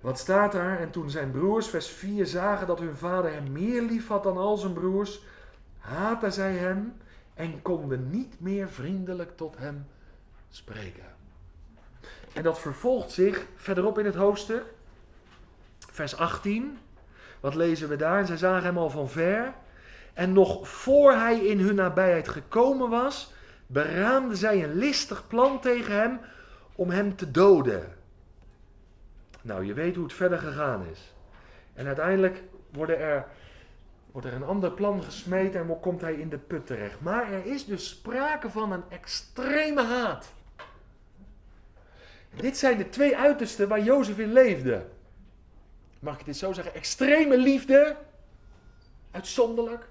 [0.00, 0.80] Wat staat daar?
[0.80, 4.36] En toen zijn broers, vers 4, zagen dat hun vader hem meer lief had dan
[4.36, 5.22] al zijn broers,
[5.80, 6.96] haatten zij hem
[7.34, 9.86] en konden niet meer vriendelijk tot hem
[10.50, 11.04] spreken.
[12.32, 14.64] En dat vervolgt zich verderop in het hoofdstuk,
[15.78, 16.78] vers 18.
[17.40, 18.18] Wat lezen we daar?
[18.18, 19.52] En zij zagen hem al van ver.
[20.14, 23.32] En nog voor hij in hun nabijheid gekomen was,
[23.66, 26.20] beraamden zij een listig plan tegen hem
[26.74, 27.96] om hem te doden.
[29.42, 31.14] Nou, je weet hoe het verder gegaan is.
[31.74, 33.26] En uiteindelijk worden er,
[34.12, 37.00] wordt er een ander plan gesmeten en komt hij in de put terecht.
[37.00, 40.32] Maar er is dus sprake van een extreme haat.
[42.34, 44.86] Dit zijn de twee uitersten waar Jozef in leefde.
[45.98, 46.74] Mag ik dit zo zeggen?
[46.74, 47.96] Extreme liefde,
[49.10, 49.88] uitzonderlijk.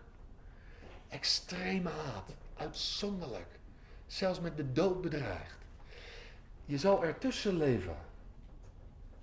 [1.09, 3.47] Extreme haat, uitzonderlijk.
[4.07, 5.57] Zelfs met de dood bedreigd.
[6.65, 7.97] Je zal ertussen leven.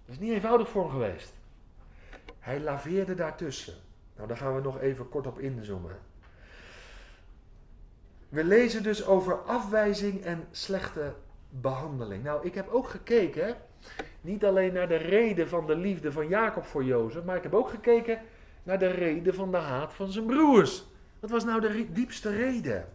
[0.05, 1.33] Dat is niet eenvoudig voor hem geweest.
[2.39, 3.75] Hij laveerde daartussen.
[4.17, 5.97] Nou, daar gaan we nog even kort op inzoomen.
[8.29, 11.15] We lezen dus over afwijzing en slechte
[11.49, 12.23] behandeling.
[12.23, 13.57] Nou, ik heb ook gekeken,
[14.21, 17.55] niet alleen naar de reden van de liefde van Jacob voor Jozef, maar ik heb
[17.55, 18.21] ook gekeken
[18.63, 20.85] naar de reden van de haat van zijn broers.
[21.21, 22.89] Wat was nou de diepste reden?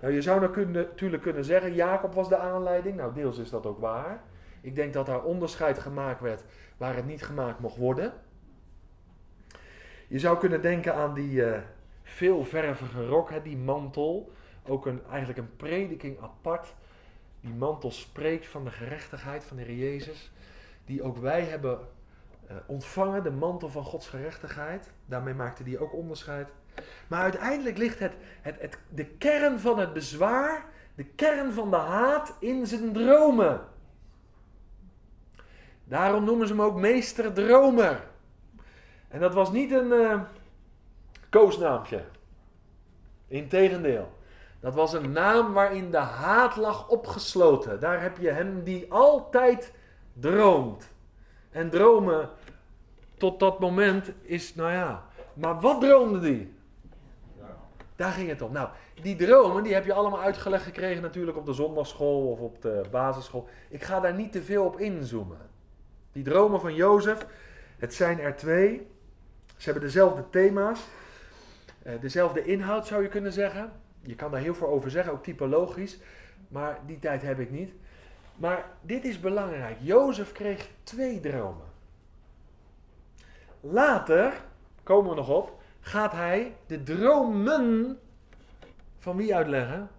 [0.00, 2.96] Nou, je zou nou kunnen, natuurlijk kunnen zeggen, Jacob was de aanleiding.
[2.96, 4.22] Nou, deels is dat ook waar.
[4.60, 6.44] Ik denk dat daar onderscheid gemaakt werd
[6.76, 8.12] waar het niet gemaakt mocht worden.
[10.14, 11.58] Je zou kunnen denken aan die uh,
[12.02, 14.32] veelvervige rok, die mantel.
[14.66, 16.74] Ook een, eigenlijk een prediking apart.
[17.40, 20.32] Die mantel spreekt van de gerechtigheid van de Heer Jezus.
[20.84, 21.78] Die ook wij hebben
[22.50, 24.90] uh, ontvangen, de mantel van Gods gerechtigheid.
[25.06, 26.48] Daarmee maakte hij ook onderscheid.
[27.08, 31.76] Maar uiteindelijk ligt het, het, het, de kern van het bezwaar, de kern van de
[31.76, 33.60] haat in zijn dromen.
[35.84, 38.12] Daarom noemen ze hem ook meester dromer.
[39.14, 40.20] En dat was niet een uh,
[41.30, 42.02] koosnaampje.
[43.28, 44.12] Integendeel.
[44.60, 47.80] Dat was een naam waarin de haat lag opgesloten.
[47.80, 49.72] Daar heb je hem die altijd
[50.12, 50.90] droomt.
[51.50, 52.30] En dromen
[53.16, 55.04] tot dat moment is, nou ja.
[55.34, 56.54] Maar wat droomde die?
[57.96, 58.52] Daar ging het om.
[58.52, 58.68] Nou,
[59.02, 62.82] die dromen die heb je allemaal uitgelegd gekregen natuurlijk op de zondagschool of op de
[62.90, 63.48] basisschool.
[63.68, 65.50] Ik ga daar niet te veel op inzoomen.
[66.12, 67.26] Die dromen van Jozef,
[67.78, 68.92] het zijn er twee.
[69.64, 70.80] Ze hebben dezelfde thema's,
[71.82, 73.72] eh, dezelfde inhoud zou je kunnen zeggen.
[74.00, 75.98] Je kan daar heel veel over zeggen, ook typologisch.
[76.48, 77.72] Maar die tijd heb ik niet.
[78.36, 79.76] Maar dit is belangrijk.
[79.80, 81.66] Jozef kreeg twee dromen.
[83.60, 84.32] Later,
[84.82, 87.98] komen we nog op, gaat hij de dromen
[88.98, 89.90] van wie uitleggen?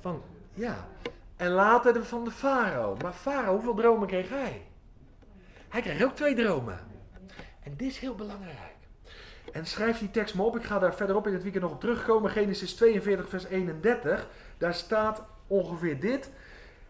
[0.00, 0.22] Van,
[0.54, 0.88] ja.
[1.36, 2.96] En later de van de farao.
[3.02, 4.62] Maar farao, hoeveel dromen kreeg hij?
[5.68, 6.87] Hij kreeg ook twee dromen.
[7.68, 8.76] En dit is heel belangrijk.
[9.52, 10.56] En schrijf die tekst maar op.
[10.56, 12.30] Ik ga daar verderop in het weekend nog op terugkomen.
[12.30, 14.26] Genesis 42, vers 31.
[14.58, 16.30] Daar staat ongeveer dit.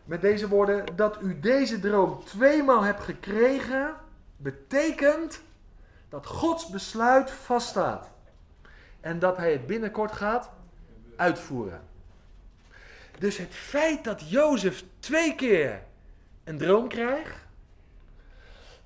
[0.05, 0.97] Met deze woorden.
[0.97, 3.95] Dat u deze droom tweemaal hebt gekregen.
[4.37, 5.43] Betekent
[6.09, 8.11] dat Gods besluit vaststaat.
[9.01, 10.51] En dat hij het binnenkort gaat
[11.17, 11.81] uitvoeren.
[13.19, 15.83] Dus het feit dat Jozef twee keer
[16.45, 17.48] een droom krijgt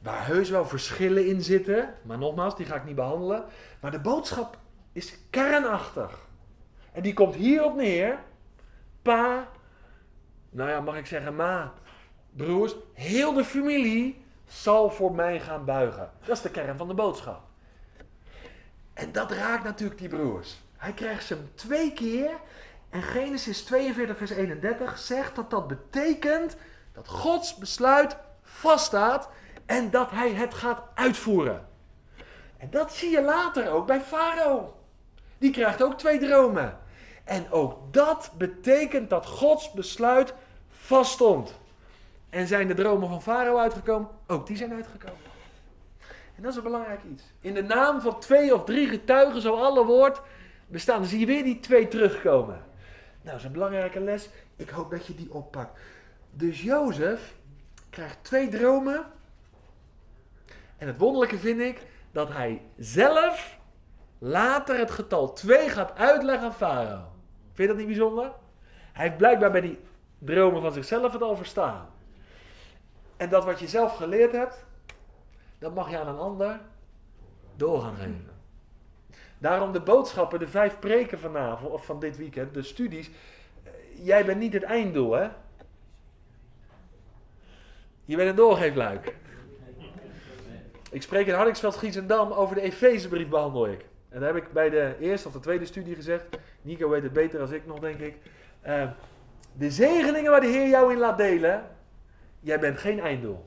[0.02, 1.94] waar heus wel verschillen in zitten.
[2.02, 3.44] Maar nogmaals, die ga ik niet behandelen.
[3.80, 4.58] Maar de boodschap
[4.92, 6.18] is kernachtig.
[6.92, 8.18] En die komt hierop neer.
[9.02, 9.48] Pa,
[10.50, 11.72] nou ja, mag ik zeggen ma,
[12.30, 16.10] broers, heel de familie zal voor mij gaan buigen.
[16.20, 17.42] Dat is de kern van de boodschap.
[18.94, 20.60] En dat raakt natuurlijk die broers.
[20.76, 22.30] Hij krijgt ze twee keer.
[22.90, 26.56] En Genesis 42, vers 31 zegt dat dat betekent
[26.92, 29.28] dat Gods besluit vaststaat
[29.72, 31.66] en dat hij het gaat uitvoeren.
[32.58, 34.76] En dat zie je later ook bij Farao.
[35.38, 36.78] Die krijgt ook twee dromen.
[37.24, 40.34] En ook dat betekent dat Gods besluit
[40.68, 41.60] vaststond.
[42.30, 44.08] En zijn de dromen van Farao uitgekomen?
[44.26, 45.30] Ook die zijn uitgekomen.
[46.36, 47.22] En dat is een belangrijk iets.
[47.40, 50.20] In de naam van twee of drie getuigen, zo alle woord,
[50.66, 50.98] bestaan.
[50.98, 52.56] Dan zie je weer die twee terugkomen.
[52.56, 52.64] Nou,
[53.22, 54.28] dat is een belangrijke les.
[54.56, 55.78] Ik hoop dat je die oppakt.
[56.30, 57.34] Dus Jozef
[57.90, 59.06] krijgt twee dromen
[60.82, 63.58] en het wonderlijke vind ik dat hij zelf
[64.18, 67.12] later het getal 2 gaat uitleggen aan Farao.
[67.52, 68.32] Vind je dat niet bijzonder?
[68.92, 69.78] Hij heeft blijkbaar bij die
[70.18, 71.88] dromen van zichzelf het al verstaan.
[73.16, 74.64] En dat wat je zelf geleerd hebt,
[75.58, 76.60] dat mag je aan een ander
[77.56, 78.30] door gaan geven.
[79.38, 83.10] Daarom de boodschappen, de vijf preken vanavond, of van dit weekend, de studies.
[83.94, 85.28] Jij bent niet het einddoel, hè?
[88.04, 89.20] Je bent een doorgeefluik.
[90.92, 93.84] Ik spreek in Hardingsveld, Giesendam over de Efezebrief behandel ik.
[94.08, 96.24] En daar heb ik bij de eerste of de tweede studie gezegd.
[96.62, 98.16] Nico weet het beter dan ik nog, denk ik.
[98.66, 98.90] Uh,
[99.52, 101.64] de zegeningen waar de Heer jou in laat delen.
[102.40, 103.44] Jij bent geen einddoel.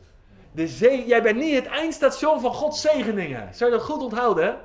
[0.51, 3.53] De zee, jij bent niet het eindstation van Gods zegeningen.
[3.53, 4.59] Zou je dat goed onthouden?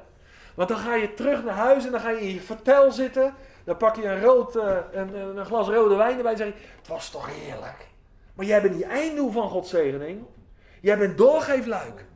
[0.54, 3.34] Want dan ga je terug naar huis en dan ga je in je vertel zitten.
[3.64, 6.54] Dan pak je een, rood, uh, een, een, glas rode wijn erbij en zeg je:
[6.76, 7.88] Het was toch heerlijk.
[8.34, 10.24] Maar jij bent niet einddoel van Gods zegening.
[10.80, 12.08] Jij bent doorgeefluik.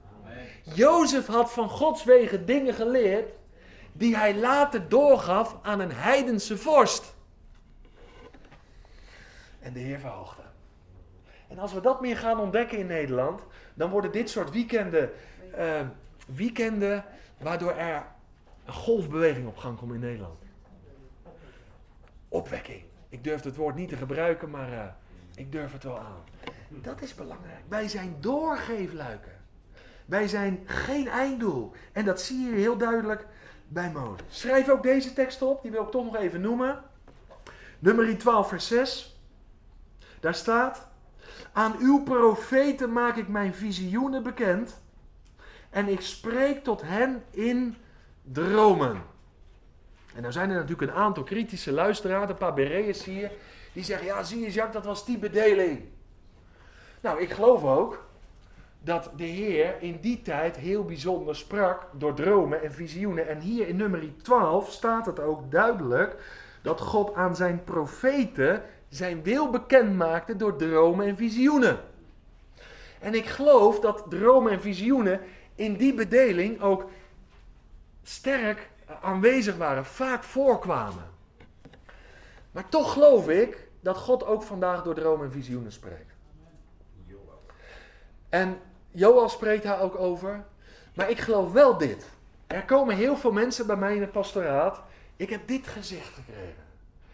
[0.64, 3.32] Jozef had van Gods wegen dingen geleerd
[3.92, 7.14] die hij later doorgaf aan een heidense vorst.
[9.60, 10.42] En de Heer verhoogde.
[11.48, 13.42] En als we dat meer gaan ontdekken in Nederland,
[13.74, 15.10] dan worden dit soort weekenden,
[15.58, 15.80] uh,
[16.26, 17.04] weekenden
[17.38, 18.06] waardoor er
[18.64, 20.38] een golfbeweging op gang komt in Nederland.
[22.28, 22.82] Opwekking.
[23.08, 24.84] Ik durf het woord niet te gebruiken, maar uh,
[25.34, 26.24] ik durf het wel aan.
[26.68, 27.62] Dat is belangrijk.
[27.68, 29.43] Wij zijn doorgeefluiken.
[30.04, 31.72] Wij zijn geen einddoel.
[31.92, 33.26] En dat zie je heel duidelijk
[33.68, 34.26] bij Mozes.
[34.28, 36.82] Schrijf ook deze tekst op, die wil ik toch nog even noemen.
[37.78, 39.18] Nummer 12, vers 6.
[40.20, 40.88] Daar staat:
[41.52, 44.82] Aan uw profeten maak ik mijn visioenen bekend.
[45.70, 47.76] En ik spreek tot hen in
[48.22, 49.02] dromen.
[50.14, 53.30] En nou zijn er natuurlijk een aantal kritische luisteraars, een paar Bereërs hier,
[53.72, 55.82] die zeggen: Ja, zie je, Jacques, dat was die bedeling.
[57.00, 58.04] Nou, ik geloof ook
[58.84, 63.28] dat de Heer in die tijd heel bijzonder sprak door dromen en visioenen.
[63.28, 66.16] En hier in nummer 12 staat het ook duidelijk
[66.62, 71.78] dat God aan zijn profeten zijn wil bekend maakte door dromen en visioenen.
[73.00, 75.20] En ik geloof dat dromen en visioenen
[75.54, 76.90] in die bedeling ook
[78.02, 78.70] sterk
[79.02, 81.12] aanwezig waren, vaak voorkwamen.
[82.50, 86.12] Maar toch geloof ik dat God ook vandaag door dromen en visioenen spreekt.
[88.28, 88.58] En
[88.94, 90.44] Joel spreekt daar ook over.
[90.94, 92.06] Maar ik geloof wel dit.
[92.46, 94.82] Er komen heel veel mensen bij mij in het pastoraat.
[95.16, 96.64] Ik heb dit gezegd gekregen.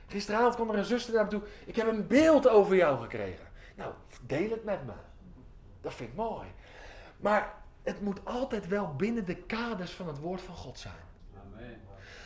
[0.06, 1.42] Gisteravond kwam er een zuster naar me toe.
[1.66, 3.46] Ik heb een beeld over jou gekregen.
[3.74, 3.92] Nou,
[4.26, 4.92] deel het met me.
[5.80, 6.46] Dat vind ik mooi.
[7.16, 11.08] Maar het moet altijd wel binnen de kaders van het woord van God zijn.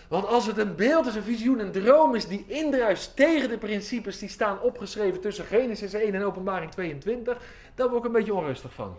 [0.08, 3.58] Want als het een beeld is, een visioen, een droom is die indruist tegen de
[3.58, 7.42] principes die staan opgeschreven tussen Genesis 1 en Openbaring 22,
[7.74, 8.96] dan word ik een beetje onrustig van.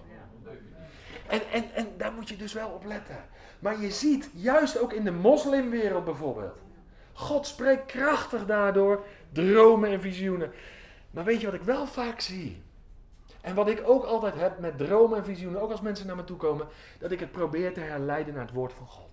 [1.28, 3.26] En, en, en daar moet je dus wel op letten.
[3.60, 6.58] Maar je ziet, juist ook in de moslimwereld bijvoorbeeld,
[7.14, 10.52] God spreekt krachtig daardoor dromen en visioenen.
[11.12, 12.64] Maar weet je wat ik wel vaak zie?
[13.42, 16.24] En wat ik ook altijd heb met dromen en visioenen, ook als mensen naar me
[16.24, 16.68] toe komen,
[17.00, 19.05] dat ik het probeer te herleiden naar het woord van God.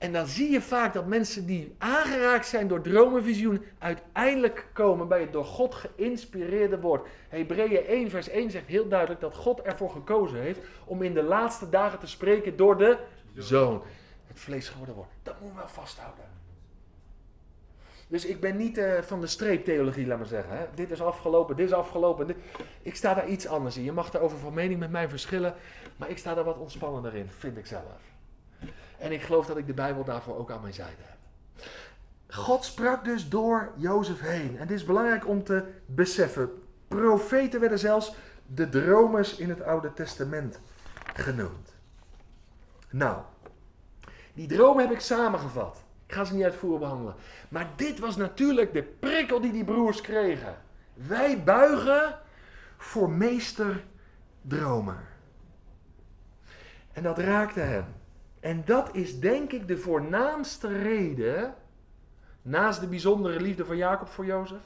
[0.00, 4.66] En dan zie je vaak dat mensen die aangeraakt zijn door dromen en visioenen, uiteindelijk
[4.72, 7.08] komen bij het door God geïnspireerde woord.
[7.28, 11.22] Hebreeën 1 vers 1 zegt heel duidelijk dat God ervoor gekozen heeft om in de
[11.22, 12.98] laatste dagen te spreken door de
[13.34, 13.82] Zoon.
[14.26, 15.08] Het vlees geworden woord.
[15.22, 16.24] Dat moeten we wel vasthouden.
[18.08, 20.58] Dus ik ben niet uh, van de streeptheologie, laat maar zeggen.
[20.58, 20.64] Hè.
[20.74, 22.36] Dit is afgelopen, dit is afgelopen.
[22.82, 23.84] Ik sta daar iets anders in.
[23.84, 25.54] Je mag daarover van mening met mij verschillen.
[25.96, 28.09] Maar ik sta daar wat ontspannender in, vind ik zelf.
[29.00, 31.18] En ik geloof dat ik de Bijbel daarvoor ook aan mijn zijde heb.
[32.28, 34.58] God sprak dus door Jozef heen.
[34.58, 36.50] En dit is belangrijk om te beseffen.
[36.88, 38.14] Profeten werden zelfs
[38.46, 40.60] de dromers in het Oude Testament
[41.14, 41.74] genoemd.
[42.90, 43.22] Nou,
[44.32, 45.82] die dromen heb ik samengevat.
[46.06, 47.14] Ik ga ze niet uitvoerig behandelen.
[47.48, 50.56] Maar dit was natuurlijk de prikkel die die broers kregen.
[50.94, 52.18] Wij buigen
[52.76, 53.84] voor meester
[54.42, 55.08] dromer.
[56.92, 57.84] En dat raakte hem.
[58.40, 61.54] En dat is denk ik de voornaamste reden,
[62.42, 64.62] naast de bijzondere liefde van Jacob voor Jozef,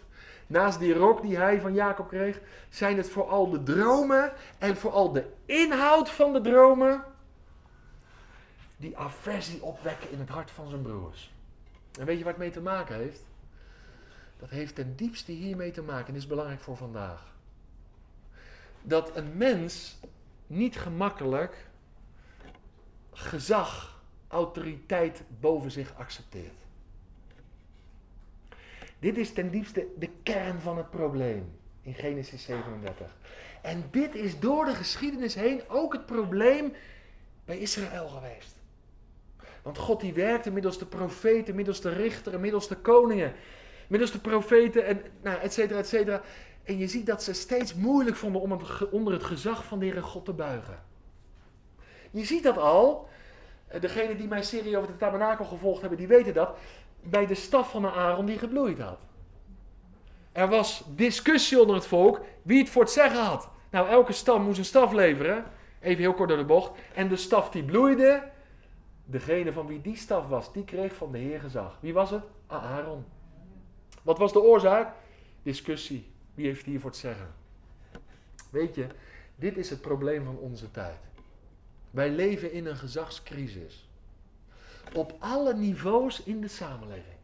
[0.46, 5.12] naast die rok die hij van Jacob kreeg, zijn het vooral de dromen en vooral
[5.12, 7.04] de inhoud van de dromen
[8.76, 11.32] die aversie opwekken in het hart van zijn broers.
[11.98, 13.20] En weet je waar het mee te maken heeft?
[14.38, 17.32] Dat heeft ten diepste hiermee te maken en is belangrijk voor vandaag.
[18.82, 19.98] Dat een mens
[20.46, 21.66] niet gemakkelijk
[23.14, 26.62] gezag, autoriteit boven zich accepteert.
[28.98, 31.52] Dit is ten diepste de kern van het probleem
[31.82, 33.16] in Genesis 37.
[33.62, 36.72] En dit is door de geschiedenis heen ook het probleem
[37.44, 38.56] bij Israël geweest.
[39.62, 43.32] Want God die werkte middels de profeten, middels de richteren, middels de koningen,
[43.88, 46.22] middels de profeten en nou, et cetera, et cetera.
[46.62, 48.60] En je ziet dat ze steeds moeilijk vonden om
[48.90, 50.82] onder het gezag van de Heere God te buigen.
[52.14, 53.08] Je ziet dat al.
[53.66, 56.56] Eh, degene die mijn serie over de tabernakel gevolgd hebben, die weten dat.
[57.02, 58.98] Bij de staf van Aaron die gebloeid had.
[60.32, 63.48] Er was discussie onder het volk wie het voor het zeggen had.
[63.70, 65.44] Nou, elke stam moest een staf leveren.
[65.80, 66.78] Even heel kort door de bocht.
[66.94, 68.30] En de staf die bloeide,
[69.04, 71.78] degene van wie die staf was, die kreeg van de Heer gezag.
[71.80, 72.24] Wie was het?
[72.46, 73.04] Aaron.
[74.02, 74.94] Wat was de oorzaak?
[75.42, 76.12] Discussie.
[76.34, 77.34] Wie heeft hier voor het zeggen?
[78.50, 78.86] Weet je,
[79.36, 80.98] dit is het probleem van onze tijd.
[81.94, 83.88] Wij leven in een gezagscrisis.
[84.94, 87.16] Op alle niveaus in de samenleving.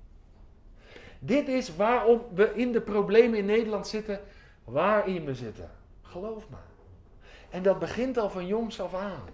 [1.19, 4.21] Dit is waarom we in de problemen in Nederland zitten,
[4.65, 5.71] waarin we zitten.
[6.03, 6.57] Geloof me.
[7.51, 9.29] En dat begint al van jongs af aan.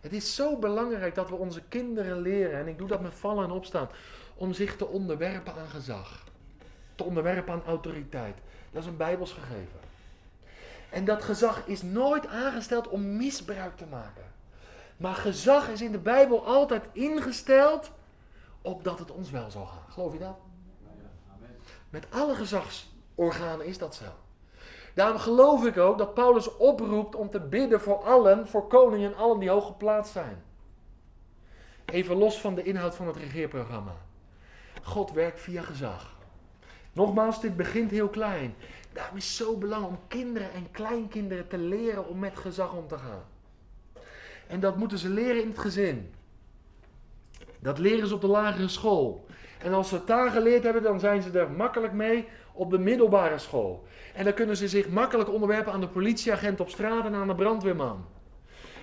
[0.00, 3.44] Het is zo belangrijk dat we onze kinderen leren, en ik doe dat met vallen
[3.44, 3.88] en opstaan,
[4.34, 6.24] om zich te onderwerpen aan gezag.
[6.94, 8.36] Te onderwerpen aan autoriteit.
[8.70, 9.87] Dat is een bijbels gegeven.
[10.90, 14.24] En dat gezag is nooit aangesteld om misbruik te maken.
[14.96, 17.90] Maar gezag is in de Bijbel altijd ingesteld
[18.62, 19.92] opdat het ons wel zal gaan.
[19.92, 20.36] Geloof je dat?
[21.90, 24.04] Met alle gezagsorganen is dat zo.
[24.94, 29.16] Daarom geloof ik ook dat Paulus oproept om te bidden voor allen, voor koningen en
[29.16, 30.42] allen die hoog geplaatst zijn.
[31.84, 33.94] Even los van de inhoud van het regeerprogramma.
[34.82, 36.16] God werkt via gezag.
[36.92, 38.54] Nogmaals, dit begint heel klein.
[38.98, 42.98] Daarom is zo belangrijk om kinderen en kleinkinderen te leren om met gezag om te
[42.98, 43.24] gaan.
[44.46, 46.14] En dat moeten ze leren in het gezin.
[47.58, 49.26] Dat leren ze op de lagere school.
[49.58, 52.78] En als ze het daar geleerd hebben, dan zijn ze er makkelijk mee op de
[52.78, 53.86] middelbare school.
[54.14, 57.34] En dan kunnen ze zich makkelijk onderwerpen aan de politieagent op straat en aan de
[57.34, 58.06] brandweerman.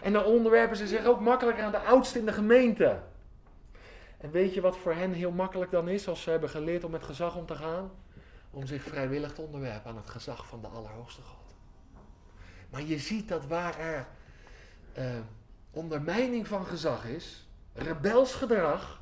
[0.02, 3.00] En dan onderwerpen ze zich ook makkelijk aan de oudste in de gemeente.
[4.18, 6.92] En weet je wat voor hen heel makkelijk dan is als ze hebben geleerd om
[6.92, 7.92] met gezag om te gaan?
[8.56, 11.56] Om zich vrijwillig te onderwerpen aan het gezag van de Allerhoogste God.
[12.70, 14.08] Maar je ziet dat waar er
[14.98, 15.20] uh,
[15.72, 19.02] ondermijning van gezag is, rebels gedrag,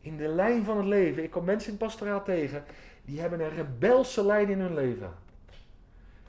[0.00, 1.22] in de lijn van het leven.
[1.22, 2.64] Ik kom mensen in het pastoraat tegen,
[3.04, 5.14] die hebben een rebelse lijn in hun leven.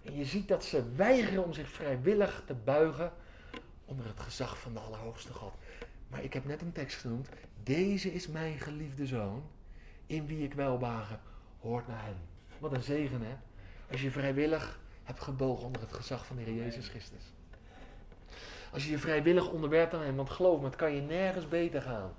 [0.04, 3.12] En je ziet dat ze weigeren om zich vrijwillig te buigen
[3.86, 5.54] onder het gezag van de Allerhoogste God.
[6.08, 7.30] Maar ik heb net een tekst genoemd.
[7.64, 9.44] Deze is mijn geliefde zoon,
[10.06, 11.20] in wie ik welbagen,
[11.68, 12.18] hoort naar hem.
[12.60, 13.36] Wat een zegen hè.
[13.92, 17.24] Als je vrijwillig hebt gebogen onder het gezag van de Heer Jezus Christus.
[18.72, 21.82] Als je je vrijwillig onderwerpt aan hem, want geloof me, het kan je nergens beter
[21.82, 22.12] gaan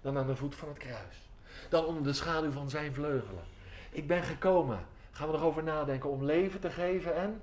[0.00, 1.28] dan aan de voet van het kruis.
[1.68, 3.44] Dan onder de schaduw van zijn vleugelen.
[3.90, 7.40] Ik ben gekomen, gaan we erover nadenken, om leven te geven en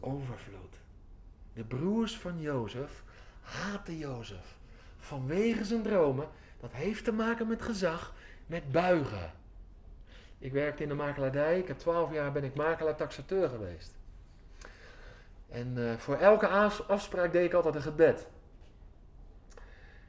[0.00, 0.76] overvloed.
[1.52, 3.02] De broers van Jozef
[3.40, 4.56] haten Jozef
[4.98, 6.28] vanwege zijn dromen.
[6.60, 8.14] Dat heeft te maken met gezag,
[8.46, 9.32] met buigen.
[10.42, 11.58] Ik werkte in de makelaardij.
[11.58, 13.94] Ik heb twaalf jaar ben ik makelaar-taxateur geweest.
[15.48, 16.46] En uh, voor elke
[16.86, 18.26] afspraak deed ik altijd een gebed.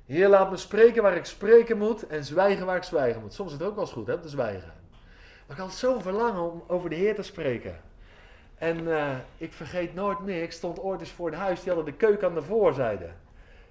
[0.05, 3.33] Heer, laat me spreken waar ik spreken moet en zwijgen waar ik zwijgen moet.
[3.33, 4.73] Soms is het ook wel eens goed, hè, te zwijgen.
[5.47, 7.81] Maar ik had zo verlangen om over de Heer te spreken.
[8.55, 11.91] En uh, ik vergeet nooit meer, ik stond ooit eens voor het huis, die hadden
[11.91, 13.09] de keuken aan de voorzijde.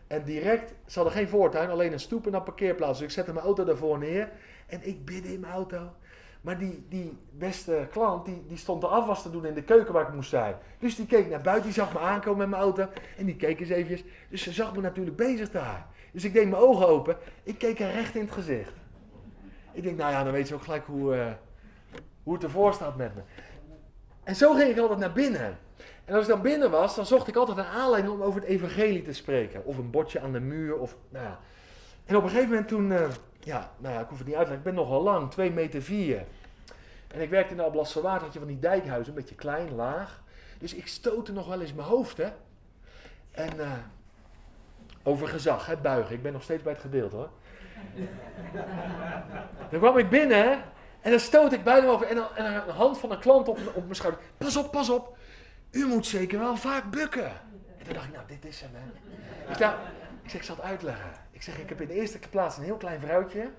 [0.07, 2.99] En direct, ze hadden geen voortuin, alleen een stoep en een parkeerplaats.
[2.99, 4.31] Dus ik zette mijn auto daarvoor neer
[4.67, 5.93] en ik bidde in mijn auto.
[6.43, 9.93] Maar die, die beste klant, die, die stond de afwas te doen in de keuken
[9.93, 10.55] waar ik moest zijn.
[10.79, 12.89] Dus die keek naar buiten, die zag me aankomen met mijn auto.
[13.17, 14.05] En die keek eens eventjes.
[14.29, 15.87] Dus ze zag me natuurlijk bezig daar.
[16.13, 17.17] Dus ik deed mijn ogen open.
[17.43, 18.73] Ik keek haar recht in het gezicht.
[19.73, 21.27] Ik denk, nou ja, dan weet ze ook gelijk hoe, uh,
[22.23, 23.21] hoe het ervoor staat met me.
[24.25, 25.59] En zo ging ik altijd naar binnen.
[26.05, 28.49] En als ik dan binnen was, dan zocht ik altijd een aanleiding om over het
[28.49, 29.65] evangelie te spreken.
[29.65, 31.39] Of een bordje aan de muur, of nou ja.
[32.05, 32.91] En op een gegeven moment toen...
[32.91, 33.09] Uh,
[33.45, 34.71] ja, nou ja, ik hoef het niet uit te leggen.
[34.71, 36.25] Ik ben nogal lang, 2 meter 4.
[37.09, 40.23] En ik werkte in de Alblasserwaard, had je van die dijkhuizen, een beetje klein, laag.
[40.59, 42.29] Dus ik stootte nog wel eens mijn hoofd, hè.
[43.31, 43.73] En uh,
[45.03, 46.15] over gezag, hè, buigen.
[46.15, 47.31] Ik ben nog steeds bij het gedeelte, hoor.
[49.71, 50.57] dan kwam ik binnen, hè.
[51.01, 52.07] En dan stoot ik bijna over.
[52.07, 54.21] En, dan, en een hand van een klant op, op mijn schouder.
[54.39, 55.17] Pas op, pas op.
[55.71, 57.31] U moet zeker wel vaak bukken.
[57.79, 59.53] En toen dacht ik, nou, dit is hem, hè.
[59.53, 59.75] Ik, nou,
[60.23, 61.11] ik zeg, ik zal het uitleggen.
[61.43, 63.51] Ik zeg, ik heb in de eerste plaats een heel klein vrouwtje.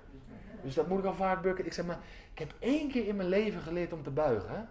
[0.61, 1.65] Dus dat moet ik al vaak bukken.
[1.65, 1.99] Ik zeg, maar
[2.33, 4.69] ik heb één keer in mijn leven geleerd om te buigen.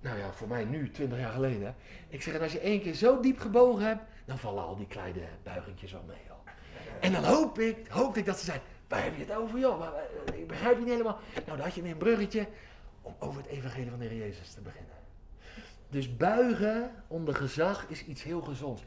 [0.00, 1.74] Nou ja, voor mij nu, twintig jaar geleden.
[2.08, 4.86] Ik zeg, en als je één keer zo diep gebogen hebt, dan vallen al die
[4.86, 6.16] kleine buigentjes wel mee.
[6.26, 6.36] Joh.
[7.00, 9.78] En dan hoop ik, hoopte ik dat ze zeiden, waar heb je het over joh?
[9.78, 11.18] Maar, eh, ik begrijp je niet helemaal.
[11.34, 12.46] Nou, dan had je weer een bruggetje
[13.02, 14.94] om over het evangelie van de Heer Jezus te beginnen.
[15.88, 18.82] Dus buigen onder gezag is iets heel gezonds.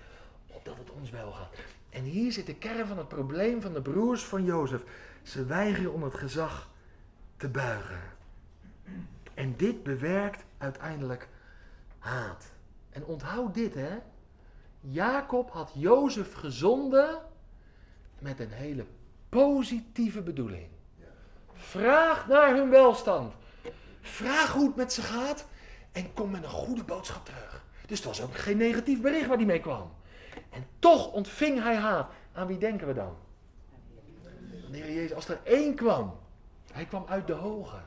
[0.48, 1.56] Opdat het ons wel gaat.
[1.98, 4.84] En hier zit de kern van het probleem van de broers van Jozef.
[5.24, 6.70] Ze weigeren om het gezag
[7.38, 8.02] te buigen.
[9.34, 11.28] En dit bewerkt uiteindelijk
[12.00, 12.46] haat.
[12.90, 13.98] En onthoud dit, hè.
[14.80, 17.22] Jacob had Jozef gezonden
[18.20, 18.86] met een hele
[19.30, 20.68] positieve bedoeling.
[21.54, 23.34] Vraag naar hun welstand.
[24.02, 25.48] Vraag hoe het met ze gaat
[25.92, 27.66] en kom met een goede boodschap terug.
[27.88, 29.96] Dus het was ook geen negatief bericht waar hij mee kwam.
[30.50, 32.12] En toch ontving hij haat.
[32.34, 33.16] Aan wie denken we dan?
[34.72, 36.20] De Heer Jezus, als er één kwam,
[36.72, 37.78] hij kwam uit de hoge,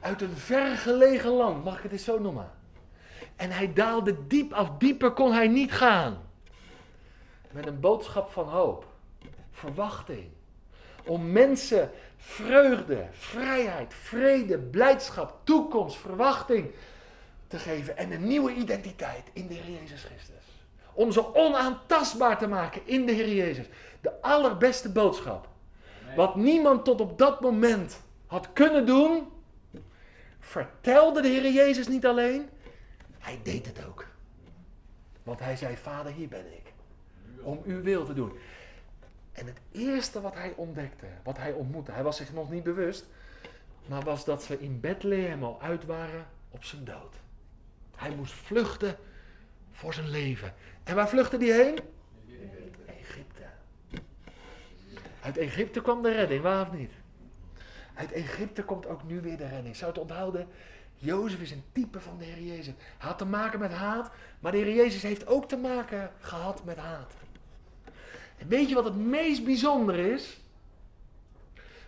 [0.00, 2.50] uit een vergelegen land, mag ik het eens zo noemen.
[3.36, 6.30] En hij daalde diep af, dieper kon hij niet gaan.
[7.50, 8.86] Met een boodschap van hoop,
[9.50, 10.28] verwachting.
[11.04, 16.70] Om mensen vreugde, vrijheid, vrede, blijdschap, toekomst, verwachting
[17.46, 17.96] te geven.
[17.96, 20.41] En een nieuwe identiteit in de Heer Jezus Christus.
[20.92, 23.66] Om ze onaantastbaar te maken in de Heer Jezus.
[24.00, 25.48] De allerbeste boodschap.
[26.16, 29.28] Wat niemand tot op dat moment had kunnen doen,
[30.38, 32.48] vertelde de Heer Jezus niet alleen,
[33.18, 34.06] hij deed het ook.
[35.22, 36.72] Want hij zei, vader hier ben ik.
[37.42, 38.32] Om uw wil te doen.
[39.32, 43.06] En het eerste wat hij ontdekte, wat hij ontmoette, hij was zich nog niet bewust,
[43.86, 47.14] maar was dat ze in Bethlehem al uit waren op zijn dood.
[47.96, 48.96] Hij moest vluchten
[49.72, 50.54] voor zijn leven.
[50.84, 51.78] En waar vluchtte hij heen?
[52.86, 53.42] Egypte.
[55.22, 56.92] Uit Egypte kwam de redding, waar of niet?
[57.94, 59.76] Uit Egypte komt ook nu weer de redding.
[59.76, 60.48] Zou het onthouden?
[60.94, 62.74] Jozef is een type van de Heer Jezus.
[62.76, 64.10] Hij had te maken met haat,
[64.40, 67.12] maar de Heer Jezus heeft ook te maken gehad met haat.
[68.38, 70.40] En weet je wat het meest bijzonder is?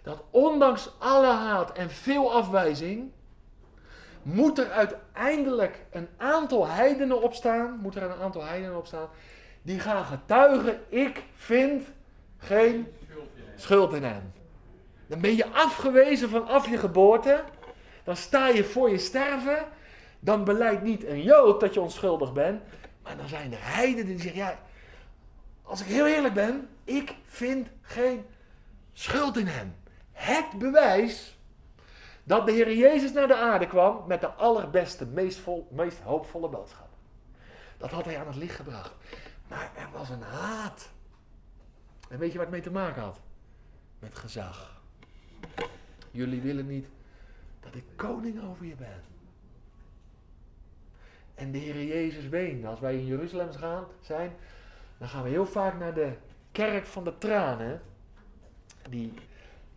[0.03, 3.11] Dat ondanks alle haat en veel afwijzing,
[4.25, 9.09] moet er uiteindelijk een aantal heidenen opstaan, moet er een aantal heidenen opstaan,
[9.63, 11.83] die gaan getuigen, ik vind
[12.39, 12.87] geen
[13.57, 14.33] schuld in hem.
[15.07, 17.45] Dan ben je afgewezen vanaf je geboorte,
[18.05, 19.65] dan sta je voor je sterven,
[20.21, 22.63] dan beleidt niet een Jood dat je onschuldig bent,
[23.03, 24.59] maar dan zijn er heidenen die zeggen, ja,
[25.63, 28.25] als ik heel eerlijk ben, ik vind geen
[28.93, 29.75] schuld in hem.
[30.13, 31.34] Het bewijs
[32.25, 36.49] dat de Heer Jezus naar de aarde kwam met de allerbeste, meest, vol, meest hoopvolle
[36.49, 36.89] boodschap.
[37.79, 38.93] Dat had hij aan het licht gebracht.
[39.49, 40.91] Maar er was een haat.
[42.09, 43.21] En weet je waar het mee te maken had?
[43.99, 44.83] Met gezag.
[46.11, 46.87] Jullie willen niet
[47.61, 49.03] dat ik koning over je ben.
[51.35, 52.67] En de Heer Jezus weende.
[52.67, 54.33] Als wij in Jeruzalem gaan, zijn,
[54.99, 56.13] dan gaan we heel vaak naar de
[56.53, 57.83] kerk van de tranen.
[58.91, 59.15] Die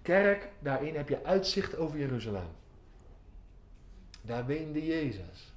[0.08, 2.48] kerk, daarin heb je uitzicht over Jeruzalem.
[4.22, 5.54] Daar weende Jezus.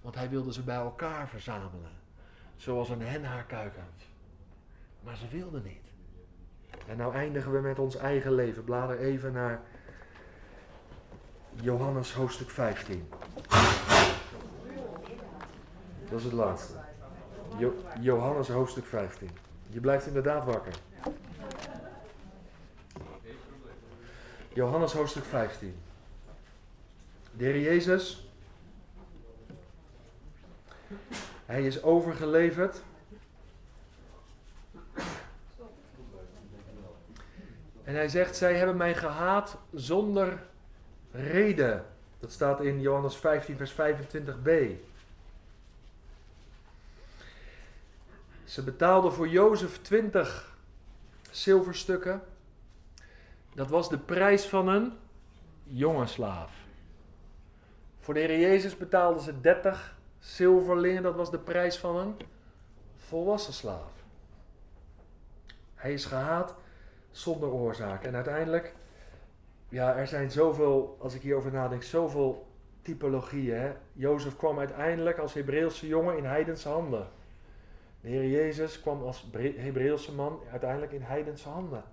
[0.00, 1.90] Want hij wilde ze bij elkaar verzamelen.
[2.56, 4.02] Zoals een hen haar kuikent.
[5.00, 5.92] Maar ze wilden niet.
[6.88, 8.64] En nou eindigen we met ons eigen leven.
[8.64, 9.60] Blader even naar
[11.54, 13.08] Johannes hoofdstuk 15.
[16.10, 16.74] Dat is het laatste.
[18.00, 19.30] Johannes hoofdstuk 15.
[19.68, 20.74] Je blijft inderdaad wakker.
[24.54, 25.74] Johannes hoofdstuk 15.
[27.32, 28.28] De Heer Jezus,
[31.46, 32.82] hij is overgeleverd.
[37.84, 40.42] En hij zegt, zij hebben mij gehaat zonder
[41.12, 41.86] reden.
[42.18, 44.50] Dat staat in Johannes 15, vers 25b.
[48.44, 50.56] Ze betaalden voor Jozef 20
[51.30, 52.22] zilverstukken.
[53.54, 54.92] Dat was de prijs van een
[55.64, 56.52] jonge slaaf.
[57.98, 61.02] Voor de Heer Jezus betaalden ze 30 zilverlingen.
[61.02, 62.14] Dat was de prijs van een
[62.96, 63.92] volwassen slaaf.
[65.74, 66.54] Hij is gehaat
[67.10, 68.04] zonder oorzaak.
[68.04, 68.74] En uiteindelijk,
[69.68, 72.46] ja, er zijn zoveel, als ik hierover nadenk, zoveel
[72.82, 73.72] typologieën.
[73.92, 77.08] Jozef kwam uiteindelijk als Hebreeuwse jongen in heidense handen.
[78.00, 79.26] De Heer Jezus kwam als
[79.56, 81.84] Hebreeuwse man uiteindelijk in heidense handen.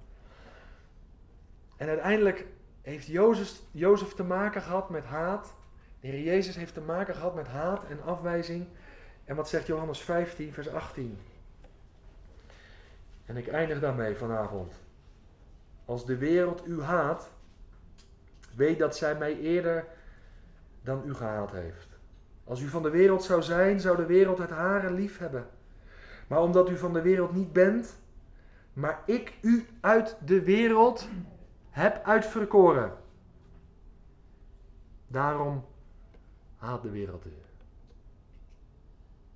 [1.82, 2.45] En uiteindelijk
[2.82, 5.53] heeft Jozef, Jozef te maken gehad met haat.
[5.99, 8.67] De Heer Jezus heeft te maken gehad met haat en afwijzing.
[9.25, 11.17] En wat zegt Johannes 15, vers 18?
[13.25, 14.73] En ik eindig daarmee vanavond.
[15.86, 17.32] Als de wereld u haat,
[18.55, 19.86] weet dat zij mij eerder
[20.84, 21.88] dan u gehaat heeft.
[22.43, 25.47] Als u van de wereld zou zijn, zou de wereld het hare lief hebben.
[26.27, 27.95] Maar omdat u van de wereld niet bent,
[28.73, 31.07] maar ik u uit de wereld
[31.72, 32.97] heb uitverkoren.
[35.07, 35.65] Daarom
[36.57, 37.34] haat de wereld u.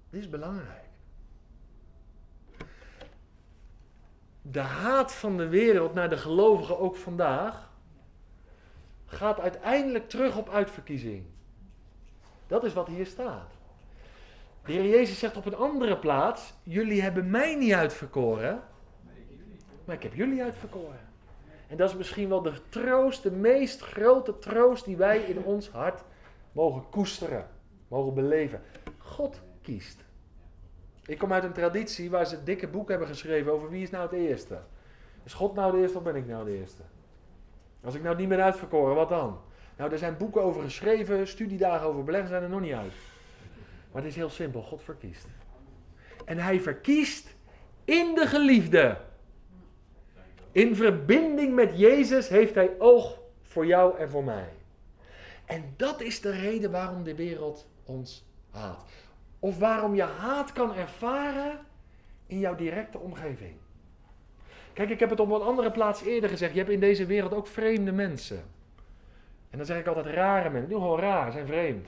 [0.09, 0.83] Dit is belangrijk.
[4.41, 7.71] De haat van de wereld naar de gelovigen ook vandaag
[9.05, 11.25] gaat uiteindelijk terug op uitverkiezing.
[12.47, 13.51] Dat is wat hier staat.
[14.65, 18.63] De Heer Jezus zegt op een andere plaats: Jullie hebben mij niet uitverkoren,
[19.85, 20.99] maar ik heb jullie uitverkoren.
[21.67, 25.69] En dat is misschien wel de troost, de meest grote troost die wij in ons
[25.69, 26.01] hart
[26.51, 27.47] mogen koesteren,
[27.87, 28.61] mogen beleven.
[28.97, 30.03] God kiest.
[31.05, 34.03] Ik kom uit een traditie waar ze dikke boek hebben geschreven over wie is nou
[34.03, 34.59] het eerste.
[35.23, 36.81] Is God nou de eerste of ben ik nou de eerste?
[37.83, 39.39] Als ik nou niet meer uitverkoren, wat dan?
[39.77, 42.93] Nou, er zijn boeken over geschreven, studiedagen over beleggen zijn er nog niet uit.
[43.91, 45.27] Maar het is heel simpel, God verkiest.
[46.25, 47.35] En hij verkiest
[47.85, 48.97] in de geliefde.
[50.55, 54.49] In verbinding met Jezus heeft hij oog voor jou en voor mij.
[55.45, 58.91] En dat is de reden waarom de wereld ons haat.
[59.39, 61.59] Of waarom je haat kan ervaren
[62.27, 63.53] in jouw directe omgeving.
[64.73, 66.51] Kijk, ik heb het op een andere plaats eerder gezegd.
[66.53, 68.43] Je hebt in deze wereld ook vreemde mensen.
[69.49, 70.69] En dan zeg ik altijd rare mensen.
[70.69, 71.87] Die gewoon raar, zijn vreemd.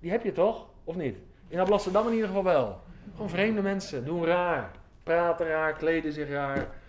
[0.00, 0.66] Die heb je toch?
[0.84, 1.16] Of niet?
[1.48, 2.80] In Amsterdam in ieder geval wel.
[3.12, 4.70] Gewoon vreemde mensen, doen raar.
[5.02, 6.82] Praten raar, kleden zich raar.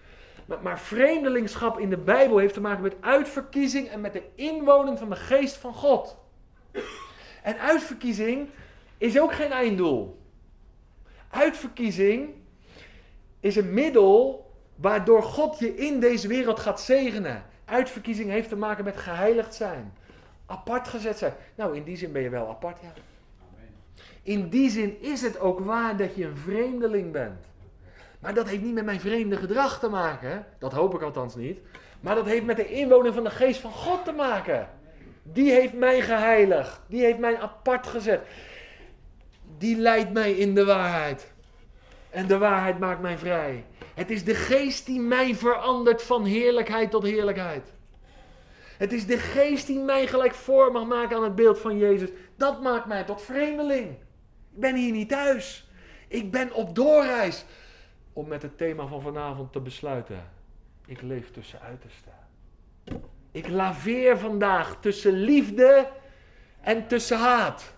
[0.45, 4.97] Maar, maar, vreemdelingschap in de Bijbel heeft te maken met uitverkiezing en met de inwoning
[4.99, 6.17] van de geest van God.
[7.43, 8.49] En uitverkiezing
[8.97, 10.19] is ook geen einddoel.
[11.29, 12.33] Uitverkiezing
[13.39, 17.45] is een middel waardoor God je in deze wereld gaat zegenen.
[17.65, 19.93] Uitverkiezing heeft te maken met geheiligd zijn.
[20.45, 21.33] Apart gezet zijn.
[21.55, 22.93] Nou, in die zin ben je wel apart, ja.
[24.23, 27.45] In die zin is het ook waar dat je een vreemdeling bent.
[28.25, 30.45] Maar dat heeft niet met mijn vreemde gedrag te maken.
[30.59, 31.59] Dat hoop ik althans niet.
[31.99, 34.69] Maar dat heeft met de inwoning van de geest van God te maken.
[35.23, 36.79] Die heeft mij geheiligd.
[36.87, 38.21] Die heeft mij apart gezet.
[39.57, 41.31] Die leidt mij in de waarheid.
[42.09, 43.65] En de waarheid maakt mij vrij.
[43.93, 47.73] Het is de geest die mij verandert van heerlijkheid tot heerlijkheid.
[48.77, 52.09] Het is de geest die mij gelijk voor mag maken aan het beeld van Jezus.
[52.35, 53.89] Dat maakt mij tot vreemdeling.
[54.53, 55.69] Ik ben hier niet thuis.
[56.07, 57.45] Ik ben op doorreis.
[58.15, 60.29] Om met het thema van vanavond te besluiten.
[60.85, 62.13] Ik leef tussen uitersten.
[63.31, 65.87] Ik laveer vandaag tussen liefde
[66.61, 67.73] en tussen haat.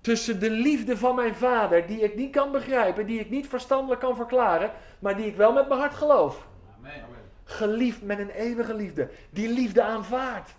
[0.00, 4.00] Tussen de liefde van mijn vader, die ik niet kan begrijpen, die ik niet verstandelijk
[4.00, 6.46] kan verklaren, maar die ik wel met mijn hart geloof.
[6.78, 7.04] Amen.
[7.44, 9.10] Geliefd met een eeuwige liefde.
[9.30, 10.54] Die liefde aanvaardt.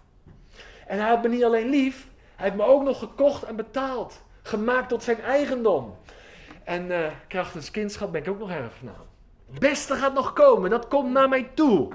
[0.88, 4.24] En hij had me niet alleen lief, hij heeft me ook nog gekocht en betaald.
[4.42, 5.96] Gemaakt tot zijn eigendom.
[6.64, 9.12] En uh, krachtens kindschap ben ik ook nog erfgenaam.
[9.60, 11.94] Beste gaat nog komen, dat komt naar mij toe.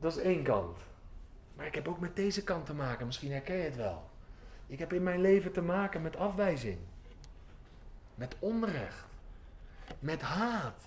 [0.00, 0.76] Dat is één kant.
[1.56, 4.10] Maar ik heb ook met deze kant te maken, misschien herken je het wel.
[4.66, 6.78] Ik heb in mijn leven te maken met afwijzing.
[8.14, 9.06] Met onrecht.
[9.98, 10.82] Met haat.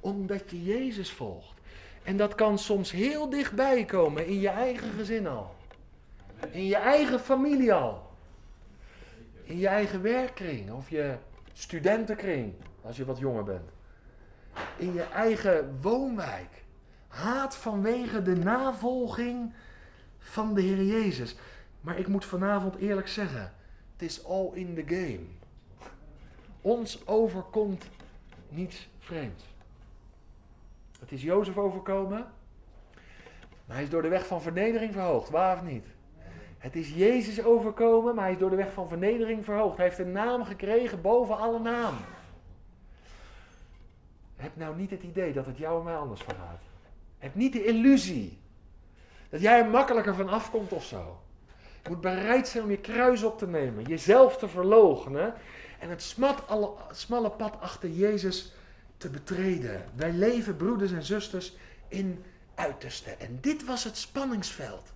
[0.00, 1.60] Omdat je Jezus volgt.
[2.02, 5.54] En dat kan soms heel dichtbij komen in je eigen gezin al.
[6.50, 8.10] In je eigen familie al.
[9.44, 11.16] In je eigen werkkring of je
[11.52, 13.70] studentenkring, als je wat jonger bent.
[14.76, 16.64] In je eigen woonwijk.
[17.08, 19.52] Haat vanwege de navolging
[20.18, 21.36] van de Heer Jezus.
[21.80, 23.52] Maar ik moet vanavond eerlijk zeggen,
[23.92, 25.26] het is all in the game.
[26.60, 27.88] Ons overkomt
[28.48, 29.44] niets vreemds.
[31.00, 32.26] Het is Jozef overkomen,
[33.64, 35.86] maar hij is door de weg van vernedering verhoogd, waar of niet?
[36.58, 39.76] Het is Jezus overkomen, maar hij is door de weg van vernedering verhoogd.
[39.76, 41.94] Hij heeft een naam gekregen boven alle naam.
[44.42, 46.60] Heb nou niet het idee dat het jou en mij anders vergaat.
[47.18, 48.38] Heb niet de illusie
[49.28, 51.20] dat jij er makkelijker van afkomt of zo.
[51.82, 55.34] Je moet bereid zijn om je kruis op te nemen, jezelf te verloochenen
[55.78, 56.16] en het
[56.90, 58.52] smalle pad achter Jezus
[58.96, 59.84] te betreden.
[59.94, 61.56] Wij leven, broeders en zusters,
[61.88, 62.24] in
[62.54, 63.10] uiterste.
[63.10, 64.92] En dit was het spanningsveld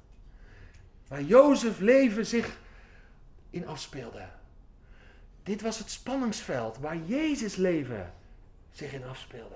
[1.08, 2.58] waar Jozef leven zich
[3.50, 4.28] in afspeelde.
[5.42, 8.14] Dit was het spanningsveld waar Jezus leven
[8.76, 9.54] zich in afspeelde.